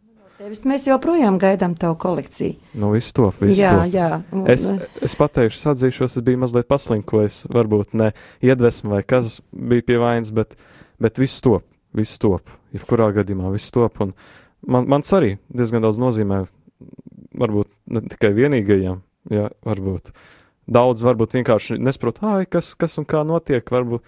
Tevis 0.44 0.60
mēs 0.68 0.82
joprojām 0.84 1.38
gaidām 1.40 1.72
tavu 1.80 1.94
kolekciju. 2.02 2.58
Nu, 2.76 2.90
visu 2.92 3.14
to, 3.16 3.30
visu 3.38 3.62
jā, 3.62 3.70
to. 3.72 3.84
jā. 3.94 4.08
Es, 4.52 4.66
es 5.00 5.14
pateikšu, 5.16 5.62
atzīšos, 5.70 6.18
es 6.18 6.24
biju 6.26 6.42
mazliet 6.42 6.68
paslinkojis, 6.68 7.38
varbūt 7.48 7.94
ne 7.96 8.10
iedvesmu 8.44 8.92
vai 8.92 9.00
kas 9.08 9.38
bija 9.56 9.86
pie 9.88 9.96
vainas, 10.02 10.34
bet, 10.36 10.52
bet 11.00 11.22
viss 11.22 11.40
top, 11.40 11.64
viss 11.96 12.20
top, 12.20 12.52
jebkurā 12.76 13.08
gadījumā 13.16 13.54
viss 13.54 13.72
top, 13.72 13.96
un 14.04 14.12
man, 14.68 14.84
mans 14.92 15.14
arī 15.16 15.38
diezgan 15.48 15.86
daudz 15.86 16.02
nozīmē, 16.02 16.42
varbūt 17.40 17.72
ne 17.96 18.04
tikai 18.12 18.34
vienīgajam, 18.36 19.00
jā, 19.32 19.48
varbūt 19.64 20.12
daudz 20.76 21.08
varbūt 21.08 21.38
vienkārši 21.38 21.80
nesprot, 21.80 22.20
ai, 22.20 22.44
kas, 22.44 22.74
kas 22.76 23.00
un 23.00 23.08
kā 23.08 23.24
notiek, 23.24 23.64
varbūt, 23.64 24.04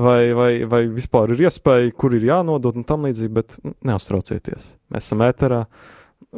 vai, 0.00 0.32
vai, 0.36 0.50
vai 0.70 0.82
vispār 0.90 1.34
ir 1.34 1.46
iespēja, 1.46 1.92
kur 1.96 2.14
ir 2.16 2.26
jānodod 2.30 2.78
un 2.80 2.86
tam 2.88 3.06
līdzīgi, 3.08 3.32
bet 3.36 3.56
neuztraucieties, 3.86 4.72
mēs 4.92 5.06
esam 5.08 5.24
ēterā, 5.26 5.64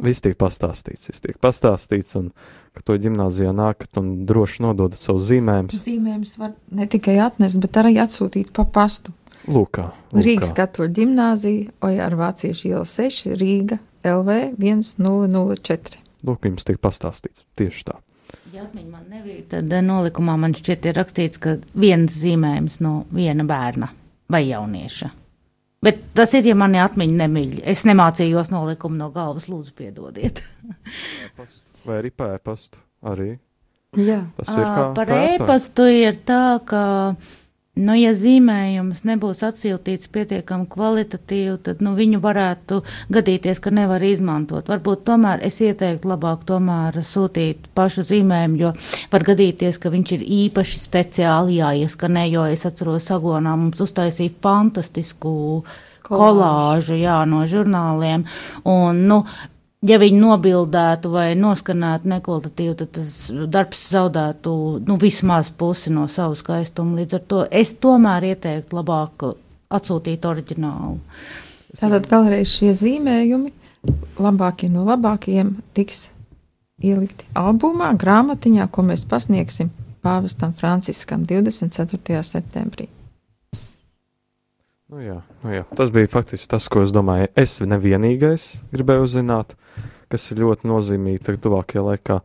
viss 0.03 0.23
tiek 0.25 0.37
pastāstīts, 0.39 1.09
viss 1.11 1.23
tiek 1.23 1.39
pastāstīts, 1.43 2.15
un 2.19 2.29
ka 2.73 2.85
to 2.87 2.97
ģimnāzijā 3.01 3.51
nākat 3.55 3.99
un 4.01 4.13
droši 4.29 4.63
nododat 4.65 4.99
savus 4.99 5.27
zīmējumus. 5.29 5.81
Zīmējumus 5.83 6.37
var 6.41 6.55
ne 6.73 6.87
tikai 6.89 7.19
atnest, 7.23 7.59
bet 7.63 7.81
arī 7.81 7.97
atsūtīt 8.03 8.53
pa 8.55 8.65
pastu. 8.65 9.13
Lūkā, 9.43 9.89
Rīgas 10.15 10.53
katoļu 10.55 10.93
ģimnāzija, 11.01 11.73
Oja 11.83 12.05
ar 12.07 12.15
Vāciešu 12.15 12.69
iela 12.69 12.85
6, 12.87 13.33
Rīga, 13.35 13.81
LV 14.07 14.55
1004. 14.55 15.99
Lūk, 16.23 16.47
jums 16.47 16.63
tiek 16.63 16.79
pastāstīts 16.79 17.43
tieši 17.59 17.89
tā. 17.89 17.99
Ja 18.53 18.63
atmiņa 18.67 18.89
man 18.91 19.09
nebija, 19.09 19.43
tad 19.55 19.73
eh, 19.73 19.81
nolikumā 19.85 20.35
man 20.39 20.53
šķiet 20.57 20.87
ir 20.89 20.97
rakstīts, 20.99 21.41
ka 21.41 21.57
viens 21.79 22.13
zīmējums 22.21 22.79
no 22.85 22.93
viena 23.13 23.45
bērna 23.49 23.89
vai 24.33 24.43
jaunieša. 24.47 25.09
Bet 25.83 25.99
tas 26.15 26.31
ir, 26.37 26.45
ja 26.47 26.55
mani 26.55 26.79
atmiņa 26.79 27.15
nemīļ. 27.25 27.55
Es 27.67 27.83
nemācījos 27.87 28.53
nolikumu 28.53 28.95
no 28.99 29.09
galvas, 29.11 29.49
lūdzu, 29.51 29.73
piedodiet. 29.75 30.39
Vai 31.83 31.97
arī 31.99 32.13
pēpastu 32.15 32.79
arī. 33.11 33.33
jā. 33.99 34.21
Tas 34.37 34.53
ir 34.55 34.63
kā 34.63 34.85
Par 34.95 35.11
e-pastu 35.17 35.87
ir 35.91 36.21
tā, 36.23 36.59
ka 36.65 36.83
Nu, 37.73 37.95
ja 37.97 38.11
zīmējums 38.13 38.99
nebūs 39.09 39.39
atsiltīts 39.47 40.11
pietiekami 40.13 40.67
kvalitatīvi, 40.69 41.55
tad 41.65 41.79
nu, 41.81 41.95
viņu 41.97 42.19
varētu 42.21 42.83
gadīties, 43.15 43.57
ka 43.65 43.71
nevar 43.73 44.03
izmantot. 44.05 44.67
Varbūt 44.69 45.01
tomēr 45.07 45.41
es 45.47 45.57
ieteiktu 45.65 46.11
labāk 46.11 46.43
tomēr 46.45 46.99
sūtīt 47.01 47.71
pašu 47.73 48.05
zīmējumu, 48.11 48.59
jo 48.61 48.73
var 49.09 49.25
gadīties, 49.25 49.81
ka 49.81 49.89
viņš 49.89 50.13
ir 50.19 50.27
īpaši 50.37 50.83
speciāli 50.83 51.57
jāieskanē, 51.63 52.27
jo 52.29 52.45
es 52.53 52.67
atceros, 52.69 53.09
Agonā 53.09 53.55
mums 53.57 53.81
uztaisīja 53.81 54.35
fantastisku 54.45 55.33
kolāžu 56.05 56.99
jā, 56.99 57.23
no 57.25 57.41
žurnāliem. 57.49 58.27
Un, 58.69 59.01
nu, 59.09 59.23
ja 59.83 59.99
viņi 59.99 60.19
nobildētu 60.19 61.11
vai 61.13 61.27
noskanētu 61.39 62.09
nekvalitatīvi, 62.13 62.75
tad 62.79 62.93
tas 62.97 63.09
darbs 63.51 63.85
zaudētu 63.93 64.53
nu, 64.87 64.97
vismaz 65.01 65.51
pusi 65.57 65.93
no 65.93 66.07
savu 66.11 66.37
skaistumu. 66.39 66.97
Līdz 67.01 67.19
ar 67.19 67.25
to 67.27 67.43
es 67.51 67.75
tomēr 67.83 68.29
ieteiktu 68.33 68.79
labāk 68.79 69.27
atsūtīt 69.73 70.25
oriģinālu. 70.29 70.97
Tātad 71.73 72.07
vēlreiz 72.11 72.51
šie 72.53 72.71
zīmējumi, 72.77 73.53
labākie 74.21 74.69
no 74.71 74.85
labākajiem, 74.87 75.55
tiks 75.75 76.07
ielikti 76.83 77.25
albumā, 77.37 77.91
grāmatiņā, 77.99 78.67
ko 78.71 78.85
mēs 78.85 79.07
pasniegsim 79.09 79.71
pāvestam 80.03 80.53
Franciskam 80.57 81.23
24. 81.27 82.21
septembrī. 82.27 82.89
Nu 84.93 85.01
jā, 85.01 85.15
nu 85.41 85.49
jā. 85.49 85.63
Tas 85.73 85.89
bija 85.89 86.05
faktiski 86.05 86.51
tas, 86.51 86.67
ko 86.69 86.83
es 86.85 86.91
domāju. 86.93 87.25
Es 87.39 87.55
nevienīgais 87.65 88.43
gribēju 88.69 89.07
uzzināt, 89.07 89.55
kas 90.13 90.27
ir 90.29 90.43
ļoti 90.43 90.69
nozīmīgi 90.69 91.23
tagad 91.25 91.41
tuvākajā 91.41 91.81
laikā. 91.87 92.17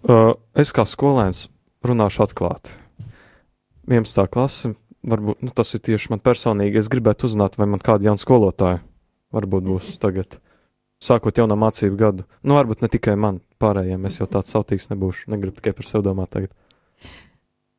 Uh, 0.00 0.30
es 0.56 0.72
kā 0.72 0.86
skolēns 0.88 1.42
runāšu 1.84 2.24
atklāti. 2.24 2.72
11. 3.84 4.24
klase, 4.32 4.72
varbūt 5.04 5.44
nu, 5.44 5.52
tas 5.52 5.74
ir 5.76 5.84
tieši 5.90 6.14
man 6.14 6.24
personīgi. 6.24 6.80
Es 6.80 6.88
gribētu 6.88 7.28
uzzināt, 7.28 7.60
vai 7.60 7.68
man 7.68 7.84
kāda 7.84 8.08
jauna 8.08 8.24
skolotāja 8.24 8.80
varbūt 9.36 9.68
būs 9.68 9.92
tagad, 10.00 10.38
sākot 11.04 11.36
jaunu 11.36 11.60
mācību 11.60 12.00
gadu. 12.00 12.24
Nu, 12.40 12.56
varbūt 12.56 12.80
ne 12.80 12.88
tikai 12.88 13.18
man, 13.20 13.42
pārējiem 13.60 14.08
es 14.08 14.16
jau 14.22 14.30
tāds 14.38 14.56
sautīgs 14.56 14.88
nebūšu. 14.88 15.28
Negribu 15.36 15.60
tikai 15.60 15.76
par 15.76 15.92
sevi 15.92 16.08
domāt 16.08 16.32
tagad. 16.32 16.56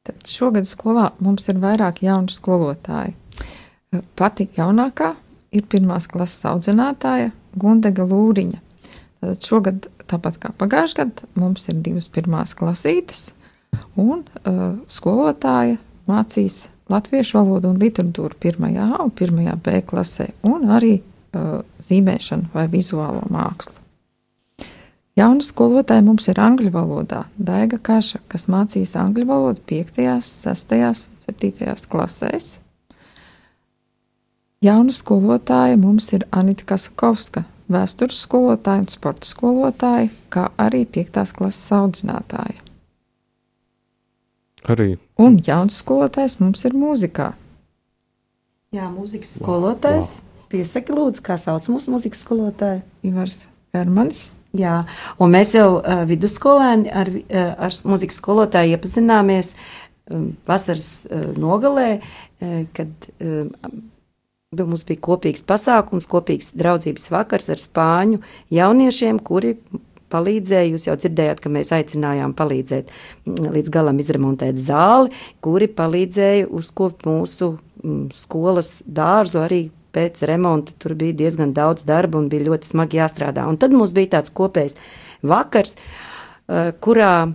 Tad 0.08 0.26
šogad 0.26 0.66
skolā 0.66 1.12
mums 1.22 1.46
ir 1.52 1.60
vairāk 1.62 2.02
jaunu 2.02 2.32
skolotāju. 2.34 3.14
Pati 4.18 4.48
jaunākā 4.56 5.12
ir 5.54 5.68
pirmās 5.70 6.08
klases 6.10 6.46
audzinātāja 6.50 7.30
Gundega 7.60 8.08
Lūriņa. 8.08 8.62
Tad 9.22 9.46
šogad, 9.46 9.86
tāpat 10.10 10.40
kā 10.42 10.52
pagājušajā 10.58 11.04
gadā, 11.04 11.30
mums 11.38 11.68
ir 11.70 11.78
divas 11.86 12.08
pirmās 12.10 12.56
klasītes, 12.58 13.28
un 14.00 14.24
uh, 14.24 14.80
skolotāja 14.90 15.78
mācīs 16.10 16.64
latviešu 16.92 17.38
valodu 17.38 17.70
un 17.70 17.78
literatūru 17.82 18.40
pirmajā 18.42 18.88
un 19.04 19.14
pirmajā 19.14 19.54
B 19.62 19.84
klasē, 19.86 20.32
un 20.48 20.66
arī 20.74 20.96
uh, 20.98 21.62
zīmēšanu 21.84 22.50
vai 22.56 22.66
vizuālo 22.72 23.28
mākslu. 23.30 23.81
Jauna 25.22 25.46
skolotāja 25.46 26.02
mums 26.02 26.26
ir 26.32 26.40
angļu 26.42 26.72
valodā, 26.74 27.26
Daiga 27.38 27.78
Kaša, 27.78 28.24
kas 28.32 28.48
mācīs 28.50 28.96
angļu 28.98 29.28
valodu 29.30 29.62
5., 29.70 30.00
6., 30.26 31.04
7. 31.28 31.76
klasēs. 31.92 32.48
Jauna 34.66 34.96
skolotāja 34.96 35.78
mums 35.78 36.10
ir 36.18 36.26
Anita 36.34 36.66
Kasakovska, 36.74 37.44
vēstures 37.70 38.24
skolotāja 38.26 38.82
un 38.82 38.90
sporta 38.90 39.30
skolotāja, 39.30 40.10
kā 40.34 40.48
arī 40.58 40.88
5. 40.90 41.22
klases 41.38 41.70
audzinātāja. 41.78 42.58
Arī 44.74 44.96
Un 45.22 45.38
jauns 45.46 45.78
skolotājs 45.84 46.40
mums 46.42 46.66
ir 46.66 46.74
mūzikā. 46.74 47.32
Jā, 48.74 48.90
mūzikas 48.90 49.38
skolotājs. 49.38 50.12
Piesaki, 50.50 50.96
lūdzu, 50.98 51.22
kā 51.26 51.38
sauc 51.38 51.68
mūsu 51.70 51.94
mūzikas 51.94 52.26
skolotāju. 52.26 52.82
Ivars 53.06 53.44
Hermanis. 53.76 54.32
Jā, 54.58 54.82
un 55.24 55.32
mēs 55.32 55.54
jau 55.56 55.78
uh, 55.80 56.02
vidusskolēni 56.10 56.92
ar, 56.92 57.08
uh, 57.08 57.54
ar 57.68 57.72
s- 57.72 57.86
mūzikas 57.88 58.18
skolotāju 58.20 58.74
iepazināmies 58.76 59.54
um, 60.12 60.34
vasaras 60.50 60.90
uh, 61.08 61.30
nogalē, 61.40 62.02
uh, 62.02 62.58
kad 62.76 62.92
uh, 63.24 63.48
mums 64.60 64.84
bija 64.84 65.00
kopīgs 65.08 65.46
pasākums, 65.48 66.10
kopīgs 66.12 66.52
draudzības 66.60 67.08
vakars 67.14 67.48
ar 67.54 67.62
spāņu 67.64 68.20
jauniešiem, 68.52 69.22
kuri 69.24 69.54
palīdzēja. 70.12 70.74
Jūs 70.74 70.90
jau 70.90 70.98
dzirdējāt, 71.00 71.40
ka 71.40 71.48
mēs 71.56 71.72
aicinājām 71.72 72.34
palīdzēt 72.36 72.92
līdz 73.56 73.72
galam 73.72 74.02
izremontēt 74.04 74.60
zāli, 74.60 75.14
kuri 75.40 75.70
palīdzēja 75.72 76.50
uzkopt 76.52 77.08
mūsu 77.08 77.54
mm, 77.56 78.10
skolas 78.20 78.82
dārzu 78.84 79.40
arī 79.46 79.62
pēc 79.96 80.24
remonta. 80.30 80.76
Tur 80.80 80.96
bija 81.00 81.18
diezgan 81.24 81.54
daudz 81.58 81.86
darba 81.88 82.20
un 82.22 82.30
bija 82.32 82.50
ļoti 82.50 82.72
smagi 82.74 83.02
jāstrādā. 83.02 83.48
Un 83.50 83.60
tad 83.62 83.76
mums 83.76 83.94
bija 83.96 84.18
tāds 84.18 84.34
kopējs 84.34 84.78
vakars, 85.22 85.76
eh, 85.76 86.72
kurā, 86.82 87.34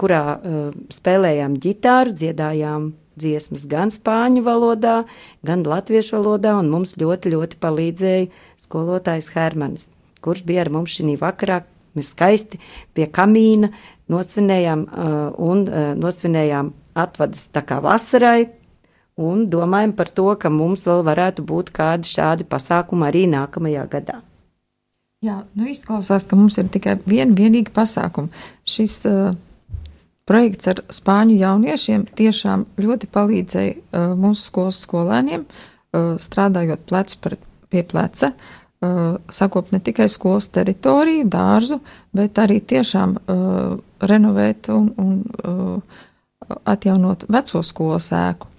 kurā 0.00 0.24
eh, 0.36 0.58
spēlējām 0.92 1.56
ģitāru, 1.62 2.16
dziedājām 2.16 2.90
dziesmas 3.20 3.66
gan 3.70 3.92
spāņu 3.92 4.42
valodā, 4.46 5.04
gan 5.46 5.64
latviešu 5.66 6.18
valodā, 6.18 6.56
un 6.60 6.70
mums 6.72 6.96
ļoti, 7.00 7.34
ļoti 7.34 7.60
palīdzēja 7.60 8.28
skolotājs 8.60 9.30
Hermanis, 9.34 9.88
kurš 10.24 10.44
bija 10.48 10.64
ar 10.64 10.72
mums 10.72 10.96
šī 10.96 11.16
vakarā. 11.20 11.62
Mēs 11.98 12.12
skaisti 12.14 12.60
pie 12.94 13.08
kamīna 13.10 13.72
nosvinējām, 14.10 14.84
uh, 14.86 15.16
un 15.42 15.64
uh, 15.66 15.90
nosvinējām 15.98 16.70
atvadas 16.98 17.48
tā 17.50 17.64
kā 17.66 17.80
vasarai, 17.82 18.46
un 19.20 19.44
domājam 19.52 19.92
par 19.96 20.10
to, 20.16 20.30
ka 20.40 20.50
mums 20.52 20.86
vēl 20.88 21.04
varētu 21.06 21.44
būt 21.46 21.70
kādi 21.76 22.08
šādi 22.08 22.46
pasākumi 22.48 23.08
arī 23.08 23.26
nākamajā 23.30 23.86
gadā. 23.92 24.20
Jā, 25.20 25.42
nu 25.52 25.66
izklausās, 25.68 26.24
ka 26.24 26.36
mums 26.38 26.56
ir 26.56 26.70
tikai 26.72 26.96
viena 27.04 27.36
vienīga 27.36 27.74
pasākuma. 27.76 28.32
Šis 28.64 28.94
uh, 29.10 29.34
projekts 30.28 30.70
ar 30.72 30.80
spāņu 30.88 31.36
jauniešiem 31.42 32.06
tiešām 32.16 32.64
ļoti 32.80 33.10
palīdzēja 33.12 33.74
uh, 33.76 34.14
mūsu 34.16 34.46
skolas 34.48 34.80
skolēniem, 34.86 35.44
uh, 35.44 36.14
strādājot 36.16 36.86
plecu 36.88 37.20
pret, 37.26 37.44
pie 37.68 37.84
pleca, 37.84 38.32
uh, 38.32 39.18
sakot 39.28 39.74
ne 39.74 39.82
tikai 39.84 40.08
skolas 40.08 40.48
teritoriju, 40.54 41.28
dārzu, 41.28 41.82
bet 42.16 42.40
arī 42.40 42.60
tiešām 42.72 43.18
uh, 43.20 43.76
renovēt 44.00 44.72
un, 44.72 44.88
un 44.96 45.18
uh, 45.44 46.00
atjaunot 46.64 47.28
veco 47.28 47.62
skolas 47.66 48.08
ēku. 48.16 48.49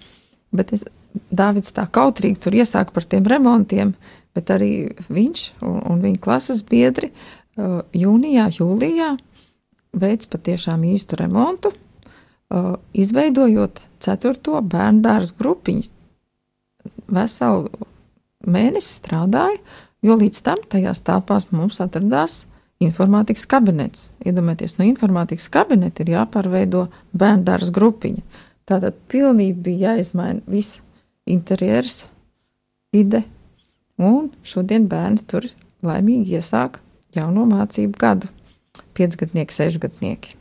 Bet 0.52 0.72
es, 0.76 0.84
Dāvids 1.32 1.74
tā 1.76 1.84
kautrīgi 1.92 2.40
tur 2.40 2.56
iesāka 2.56 2.94
par 2.94 3.04
tiem 3.04 3.26
remontiem, 3.28 3.92
bet 4.36 4.50
arī 4.52 4.72
viņš 5.12 5.44
un, 5.60 5.78
un 5.92 6.00
viņa 6.04 6.20
klases 6.24 6.62
biedri 6.68 7.10
uh, 7.12 7.82
jūnijā, 7.92 8.48
jūlijā 8.56 9.10
veids 9.92 10.28
patiešām 10.32 10.86
īstu 10.88 11.18
remontu, 11.20 11.72
uh, 11.72 12.76
izveidojot 12.96 13.82
ceturto 14.00 14.60
bērnu 14.64 15.04
dārza 15.04 15.36
grupiņu. 15.38 15.90
Veselu 17.12 17.68
mēnesi 18.48 18.96
strādāja, 18.96 19.60
jo 20.02 20.16
līdz 20.18 20.40
tam 20.46 20.64
tajās 20.72 21.04
telpās 21.04 21.50
mums 21.52 21.82
atradās 21.84 22.46
informātikas 22.82 23.44
kabinets. 23.46 24.08
Iedomājieties, 24.24 24.78
no 24.78 24.86
informātikas 24.88 25.50
kabineta 25.52 26.02
ir 26.02 26.16
jāpārveido 26.16 26.86
bērnu 27.12 27.46
dārza 27.46 27.74
grupiņa. 27.74 28.24
Tātad 28.68 28.98
pilnībā 29.10 29.62
bija 29.66 29.92
jāizmaina 29.92 30.42
viss 30.46 30.80
interjers, 31.26 32.06
vide, 32.94 33.24
un 33.98 34.30
šodien 34.46 34.86
bērni 34.90 35.24
tur 35.26 35.48
laimīgi 35.82 36.38
iesāk 36.38 36.78
jauno 37.16 37.44
mācību 37.48 37.98
gadu- 37.98 38.30
piecgadnieki, 38.96 39.52
sešgadnieki. 39.52 40.36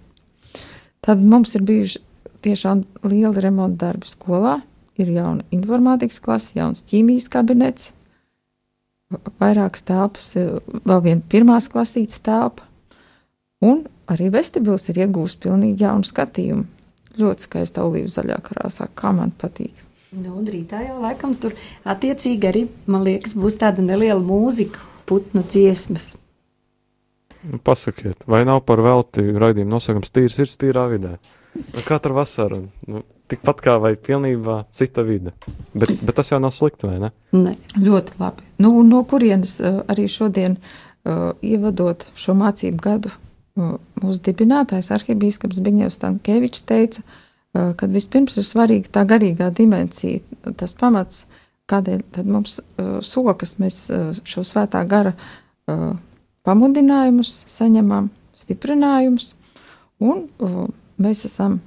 Tad 1.02 1.18
mums 1.18 1.56
ir 1.56 1.62
bijuši 1.66 2.00
tiešām 2.46 2.84
lieli 3.04 3.42
remonta 3.42 3.88
darbi 3.88 4.10
skolā. 4.10 4.62
Ir 5.00 5.08
jauna 5.08 5.42
informātikas 5.52 6.20
klase, 6.22 6.52
jauns 6.60 6.84
ķīmijas 6.84 7.30
kabinets, 7.32 7.94
vairākas 9.40 9.82
telpas, 9.88 10.28
vēl 10.36 11.02
viena 11.02 11.22
pirmās 11.32 11.70
klasītes 11.72 12.22
telpa. 12.22 12.68
Un 13.62 13.86
arī 14.12 14.30
vestibils 14.34 14.90
ir 14.90 15.02
iegūst 15.06 15.40
pilnīgi 15.42 15.86
jaunu 15.86 16.06
skatījumu. 16.06 16.66
Ļoti 17.20 17.48
skaista 17.48 17.84
olīvu 17.84 18.12
zaļā 18.12 18.38
krāsā, 18.46 18.88
kā 18.96 19.12
man 19.16 19.34
patīk. 19.42 19.76
Nu, 20.12 20.34
un 20.40 20.48
rītā 20.48 20.82
jau 20.84 20.98
laikam 21.00 21.36
tur 21.40 21.54
attiecīgi 21.88 22.48
arī, 22.50 22.66
man 22.92 23.06
liekas, 23.08 23.36
būs 23.40 23.56
tāda 23.62 23.84
neliela 23.84 24.20
mūzika, 24.20 24.82
putnu 25.08 25.44
dziesmas. 25.48 26.14
Nu, 27.48 27.58
pasakiet, 27.64 28.28
vai 28.30 28.44
nav 28.46 28.62
par 28.68 28.84
velti 28.84 29.24
raidījuma 29.24 29.78
nosaukums 29.78 30.14
tīrs 30.14 30.38
ir 30.44 30.52
tīrā 30.62 30.86
vidē? 30.92 31.16
Nu, 31.56 31.84
katra 31.88 32.14
vasara, 32.16 32.60
nu, 32.92 33.02
tikpat 33.32 33.64
kā 33.64 33.78
vai 33.82 33.96
pilnībā 33.96 34.62
cita 34.76 35.04
vide. 35.08 35.34
Bet, 35.74 35.96
bet 36.04 36.18
tas 36.20 36.32
jau 36.32 36.40
nav 36.44 36.54
slikti, 36.56 36.90
vai 36.90 37.00
ne? 37.02 37.12
Ne. 37.36 37.56
Ļoti 37.80 38.20
labi. 38.20 38.46
Nu, 38.62 38.76
no 38.88 39.02
kurienes 39.08 39.58
uh, 39.64 39.82
arī 39.92 40.08
šodien 40.12 40.60
uh, 40.60 41.32
ievadot 41.40 42.06
šo 42.20 42.36
mācību 42.38 42.84
gadu, 42.84 43.16
mūsu 43.58 44.22
dibinātājs 44.26 44.92
arhibīskaps 44.96 45.60
Biņevs 45.64 45.98
Stankēvičs 46.00 46.66
teica, 46.70 47.04
kad 47.52 47.92
vispirms 47.92 48.38
ir 48.40 48.48
svarīga 48.48 48.94
tā 49.00 49.04
garīgā 49.08 49.50
dimensija, 49.56 50.22
tas 50.58 50.74
pamats, 50.78 51.26
kādēļ 51.72 52.06
tad 52.16 52.30
mums 52.32 52.60
sokas, 53.06 53.58
mēs 53.60 53.84
šo 54.28 54.46
svētā 54.48 54.84
gara 54.88 55.14
pamudinājumus 56.48 57.34
saņemam, 57.52 58.10
stiprinājumus, 58.40 59.34
un 60.02 60.26
mēs 61.02 61.26
esam 61.28 61.60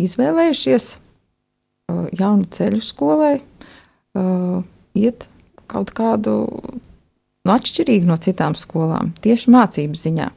izvēlējušies 0.00 0.90
jaunu 2.18 2.48
ceļu 2.54 2.82
skolai, 2.84 3.36
iet 4.98 5.28
kaut 5.68 5.92
kādu 5.96 6.40
nu, 7.48 7.56
atšķirīgu 7.56 8.08
no 8.08 8.18
citām 8.20 8.56
skolām, 8.58 9.14
tieši 9.24 9.52
mācību 9.54 9.98
ziņā. 9.98 10.28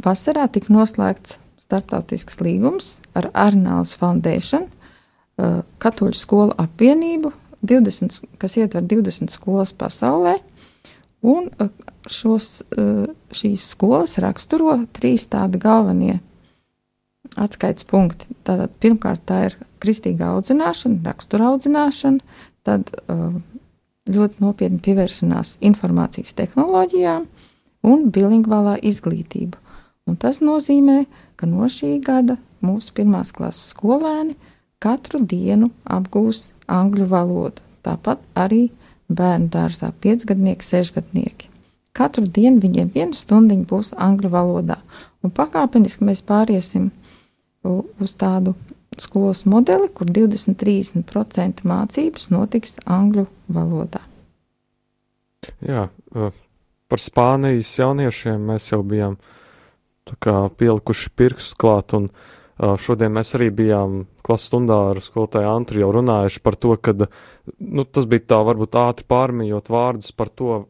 Vasarā 0.00 0.46
tika 0.48 0.72
noslēgts 0.72 1.36
starptautisks 1.60 2.40
līgums 2.40 2.96
ar 3.14 3.28
Arnāls 3.36 3.92
Foundation, 4.00 4.66
uh, 4.66 5.60
katoļu 5.82 6.16
skolu 6.16 6.56
apvienību, 6.60 7.34
20, 7.60 8.22
kas 8.40 8.56
ietver 8.56 8.86
20 8.88 9.32
skolas 9.32 9.74
pasaulē. 9.76 10.38
Un 11.20 11.50
uh, 11.52 11.68
šos, 12.08 12.62
uh, 12.72 13.04
šīs 13.36 13.68
skolas 13.74 14.16
raksturo 14.24 14.78
trīs 14.96 15.28
tādi 15.28 15.60
galvenie 15.60 16.16
atskaites 17.36 17.84
punkti. 17.86 18.32
Tātad, 18.48 18.72
pirmkārt, 18.82 19.26
tā 19.28 19.42
ir 19.50 19.58
kristīgā 19.84 20.32
audzināšana, 20.34 21.02
rakstura 21.04 21.52
audzināšana, 21.52 22.40
tad 22.66 22.90
ļoti 24.10 24.42
nopietni 24.42 24.80
pievēršanās 24.84 25.56
informācijas 25.66 26.34
tehnoloģijām 26.38 27.26
un 27.86 28.06
bilingvālā 28.12 28.76
izglītība. 28.86 29.58
Un 30.08 30.16
tas 30.20 30.40
nozīmē, 30.42 31.04
ka 31.36 31.46
no 31.46 31.68
šī 31.70 31.98
gada 32.04 32.36
mūsu 32.64 32.94
pirmās 32.96 33.32
klases 33.36 33.70
skolēni 33.72 34.36
katru 34.82 35.20
dienu 35.22 35.70
apgūs 35.84 36.50
angļu 36.70 37.06
valodu. 37.10 37.62
Tāpat 37.84 38.22
arī 38.36 38.68
bērnu 39.08 39.48
dārzā 39.52 39.90
piecgadnieki, 40.02 40.64
sešgadnieki. 40.64 41.48
Katru 41.96 42.26
dienu 42.26 42.60
viņiem 42.62 42.90
viena 42.94 43.16
stundiņa 43.16 43.66
būs 43.70 43.94
angļu 43.98 44.30
valodā, 44.32 44.78
un 45.24 45.32
pakāpeniski 45.34 46.06
mēs 46.06 46.22
pāriesim 46.26 46.90
uz 47.64 48.14
tādu 48.16 48.54
skolas 49.02 49.44
modeli, 49.48 49.88
kur 49.94 50.08
20-30% 50.10 51.64
mācības 51.66 52.30
notiks 52.32 52.78
angļu 52.86 53.26
valodā. 53.52 54.02
Jā, 55.64 55.86
par 56.90 57.00
Spānijas 57.00 57.72
jauniešiem 57.78 58.42
mēs 58.50 58.70
jau 58.72 58.82
bijām 58.86 59.16
pielikuši 60.10 61.12
pirkstu 61.16 61.56
klāt, 61.60 61.94
un 61.96 62.10
šodien 62.80 63.12
mēs 63.14 63.34
arī 63.38 63.48
bijām 63.56 64.02
klases 64.26 64.50
stundā 64.50 64.78
ar 64.90 65.00
skolotāju 65.04 65.48
Antru 65.48 65.80
jau 65.80 65.92
runājuši 65.96 66.42
par 66.44 66.58
to, 66.60 66.74
ka 66.76 66.94
nu, 66.98 67.84
tas 67.84 68.08
bija 68.10 68.26
tā 68.34 68.40
varbūt 68.46 68.76
ātri 68.80 69.08
pārmijot 69.08 69.70
vārdus 69.72 70.12
par 70.16 70.32
to, 70.34 70.64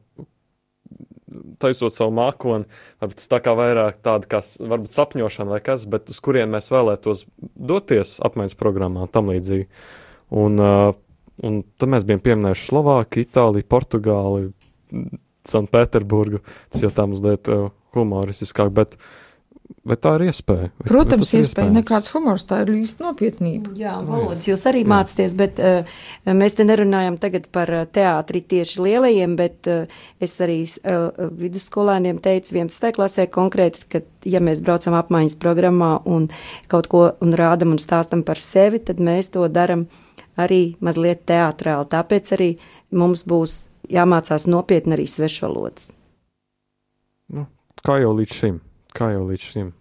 taisot 1.62 1.94
savu 1.94 2.14
mākoni, 2.16 2.66
varbūt 3.02 3.20
tas 3.20 3.30
tā 3.30 3.40
kā 3.44 3.54
vairāk 3.58 4.00
tāda 4.04 4.28
kā 4.30 4.42
varbūt 4.42 4.94
sapņošana 4.94 5.54
vai 5.54 5.60
kas, 5.64 5.86
bet 5.90 6.10
uz 6.12 6.20
kurien 6.24 6.50
mēs 6.52 6.70
vēlētos 6.72 7.24
doties 7.54 8.18
apmaiņas 8.26 8.58
programmā 8.60 9.06
un 9.06 9.14
tam 9.14 9.30
līdzīgi. 9.32 9.68
Un, 10.40 10.60
uh, 10.62 10.92
un 11.46 11.62
tad 11.80 11.94
mēs 11.94 12.06
bijām 12.08 12.22
pieminējuši 12.26 12.68
Slovākiju, 12.70 13.26
Itāliju, 13.26 13.68
Portugāli, 13.70 14.52
Sanktpēterburgu. 15.48 16.42
Tas 16.70 16.84
jau 16.84 16.92
tā 16.94 17.06
mazliet 17.10 17.50
uh, 17.50 17.70
humoristiskāk, 17.96 18.70
bet 18.76 18.98
uh, 18.98 19.10
Vai 19.86 19.96
tā 19.96 20.12
ir 20.18 20.26
iespēja? 20.28 20.68
Vai, 20.68 20.86
Protams, 20.88 21.30
vai 21.32 21.40
iespēja. 21.40 21.72
Nekāds 21.72 22.10
humors, 22.12 22.44
tā 22.48 22.60
ir 22.64 22.72
īsta 22.74 23.04
nopietnība. 23.06 23.72
Jā, 23.78 23.94
valodas 24.04 24.44
jūs 24.48 24.64
arī 24.68 24.82
Jā. 24.82 24.90
mācāties, 24.92 25.34
bet 25.38 25.60
uh, 25.62 25.88
mēs 26.36 26.58
te 26.58 26.66
nerunājam 26.68 27.16
tagad 27.22 27.46
par 27.54 27.72
uh, 27.72 27.86
teātri 27.88 28.42
tieši 28.52 28.84
lielajiem, 28.84 29.36
bet 29.38 29.70
uh, 29.70 30.02
es 30.22 30.36
arī 30.44 30.58
uh, 30.66 31.08
vidusskolēniem 31.40 32.20
teicu 32.22 32.58
11. 32.58 32.90
klasē 32.98 33.26
konkrēti, 33.32 33.86
ka 33.90 34.02
ja 34.28 34.42
mēs 34.44 34.62
braucam 34.66 34.98
apmaiņas 35.00 35.38
programmā 35.40 35.92
un 36.04 36.28
kaut 36.70 36.90
ko 36.92 37.04
un 37.24 37.36
rādam 37.38 37.72
un 37.74 37.82
stāstam 37.82 38.24
par 38.26 38.42
sevi, 38.42 38.82
tad 38.84 39.00
mēs 39.00 39.32
to 39.32 39.48
daram 39.48 39.88
arī 40.40 40.76
mazliet 40.84 41.24
teātrāli. 41.30 41.88
Tāpēc 41.94 42.34
arī 42.36 42.50
mums 42.90 43.24
būs 43.28 43.62
jāmācās 43.90 44.46
nopietni 44.50 44.98
arī 44.98 45.08
svešvalodas. 45.08 45.92
Nu, 47.32 47.46
kā 47.86 48.00
jau 48.02 48.12
līdz 48.18 48.42
šim? 48.42 48.66
Kā 48.96 49.12
jau 49.14 49.24
līdz 49.28 49.46
šim? 49.52 49.72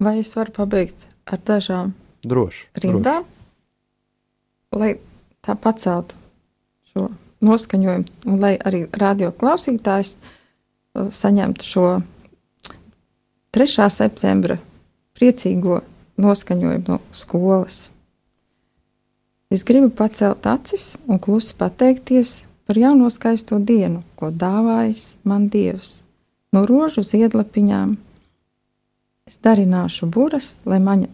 Vai 0.00 0.18
es 0.20 0.32
varu 0.36 0.54
pabeigt 0.56 1.06
ar 1.28 1.40
dažām 1.46 1.92
droši, 2.24 2.68
rindām, 2.82 3.24
droši. 3.24 4.80
lai 4.80 4.90
tā 5.44 5.56
paceltu 5.56 6.16
šo 6.90 7.08
noskaņojumu, 7.44 8.08
un 8.26 8.40
lai 8.42 8.56
arī 8.58 8.84
radio 8.92 9.30
klausītājs 9.32 10.16
uh, 10.16 11.08
saņemtu 11.12 11.68
šo 11.68 11.86
3. 13.56 13.86
septembra 13.90 14.58
priecīgo 15.16 15.80
noskaņojumu 16.20 16.84
no 16.88 17.00
skolas. 17.16 17.88
Es 19.50 19.64
gribu 19.66 19.90
pacelt 19.90 20.46
acis 20.46 20.94
un 21.10 21.18
klusi 21.18 21.56
pateikties 21.58 22.42
par 22.70 22.78
jauno 22.78 23.08
skaisto 23.10 23.58
dienu, 23.58 24.04
ko 24.14 24.30
dāvājis 24.30 25.16
man 25.26 25.48
Dievs. 25.50 26.04
No 26.54 26.62
rožu 26.66 27.02
ziedlapiņām 27.02 27.96
Es 29.30 29.38
darināšu 29.38 30.08
buras, 30.10 30.56
lai 30.66 30.80
maņa 30.82 31.06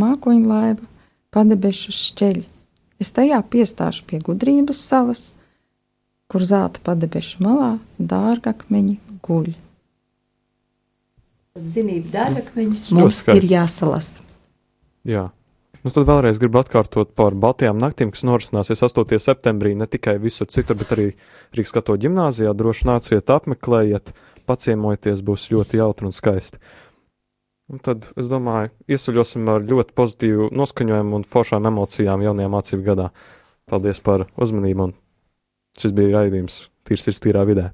mākoņu 0.00 0.48
laiva 0.48 0.86
padebešu 1.34 1.92
šķeļ. 1.92 2.38
Es 3.04 3.12
tajā 3.12 3.42
piestāšu 3.52 4.06
pie 4.08 4.22
gudrības 4.24 4.80
salas, 4.80 5.24
kur 6.32 6.44
zelta 6.48 6.80
padebešu 6.86 7.42
malā 7.44 7.74
dārgakmeņi 8.00 8.96
guļ. 9.28 9.50
Zinību 11.58 12.14
dārgakmeņus 12.14 12.86
mums 12.96 13.20
ir 13.34 13.44
jāsalasa. 13.50 14.24
Jā. 15.04 15.28
Nu, 15.84 15.92
tad 15.94 16.08
vēlreiz 16.08 16.40
gribu 16.40 16.62
atkārtot 16.62 17.12
par 17.16 17.36
Baltijām 17.38 17.76
naktīm, 17.78 18.10
kas 18.14 18.24
norisināsies 18.26 18.80
8. 18.88 19.20
septembrī 19.22 19.76
ne 19.78 19.86
tikai 19.86 20.16
visur 20.22 20.48
citur, 20.50 20.80
bet 20.80 20.96
arī 20.96 21.10
Rīgas 21.54 21.76
katoļu 21.76 22.06
ģimnāzijā. 22.08 22.56
Droši 22.56 22.88
nāciet, 22.88 23.30
apmeklējiet, 23.30 24.10
paciemojieties, 24.48 25.22
būs 25.28 25.50
ļoti 25.52 25.78
jautri 25.84 26.08
un 26.08 26.16
skaisti. 26.16 26.58
Un 27.68 27.82
tad, 27.84 28.06
es 28.16 28.30
domāju, 28.32 28.70
iesaļosim 28.88 29.48
ar 29.52 29.66
ļoti 29.68 29.92
pozitīvu 29.98 30.46
noskaņojumu 30.56 31.18
un 31.18 31.26
foršām 31.28 31.68
emocijām 31.68 32.22
jaunajā 32.24 32.48
mācību 32.54 32.86
gadā. 32.86 33.10
Paldies 33.68 34.00
par 34.00 34.24
uzmanību, 34.40 34.88
un 34.88 34.96
šis 35.76 35.92
bija 35.92 36.22
raidījums 36.22 36.62
Tīrs 36.88 37.10
ir 37.10 37.20
tīrā 37.26 37.44
vidē. 37.44 37.68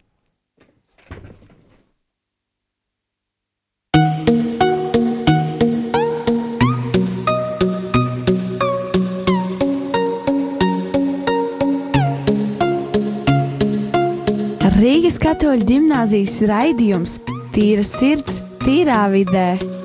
Rīgas 14.84 15.16
katoļu 15.22 15.64
gimnāzijas 15.70 16.34
raidījums 16.50 17.14
Tīra 17.54 17.86
sirds, 17.86 18.42
tīrā 18.66 19.04
vidē. 19.14 19.83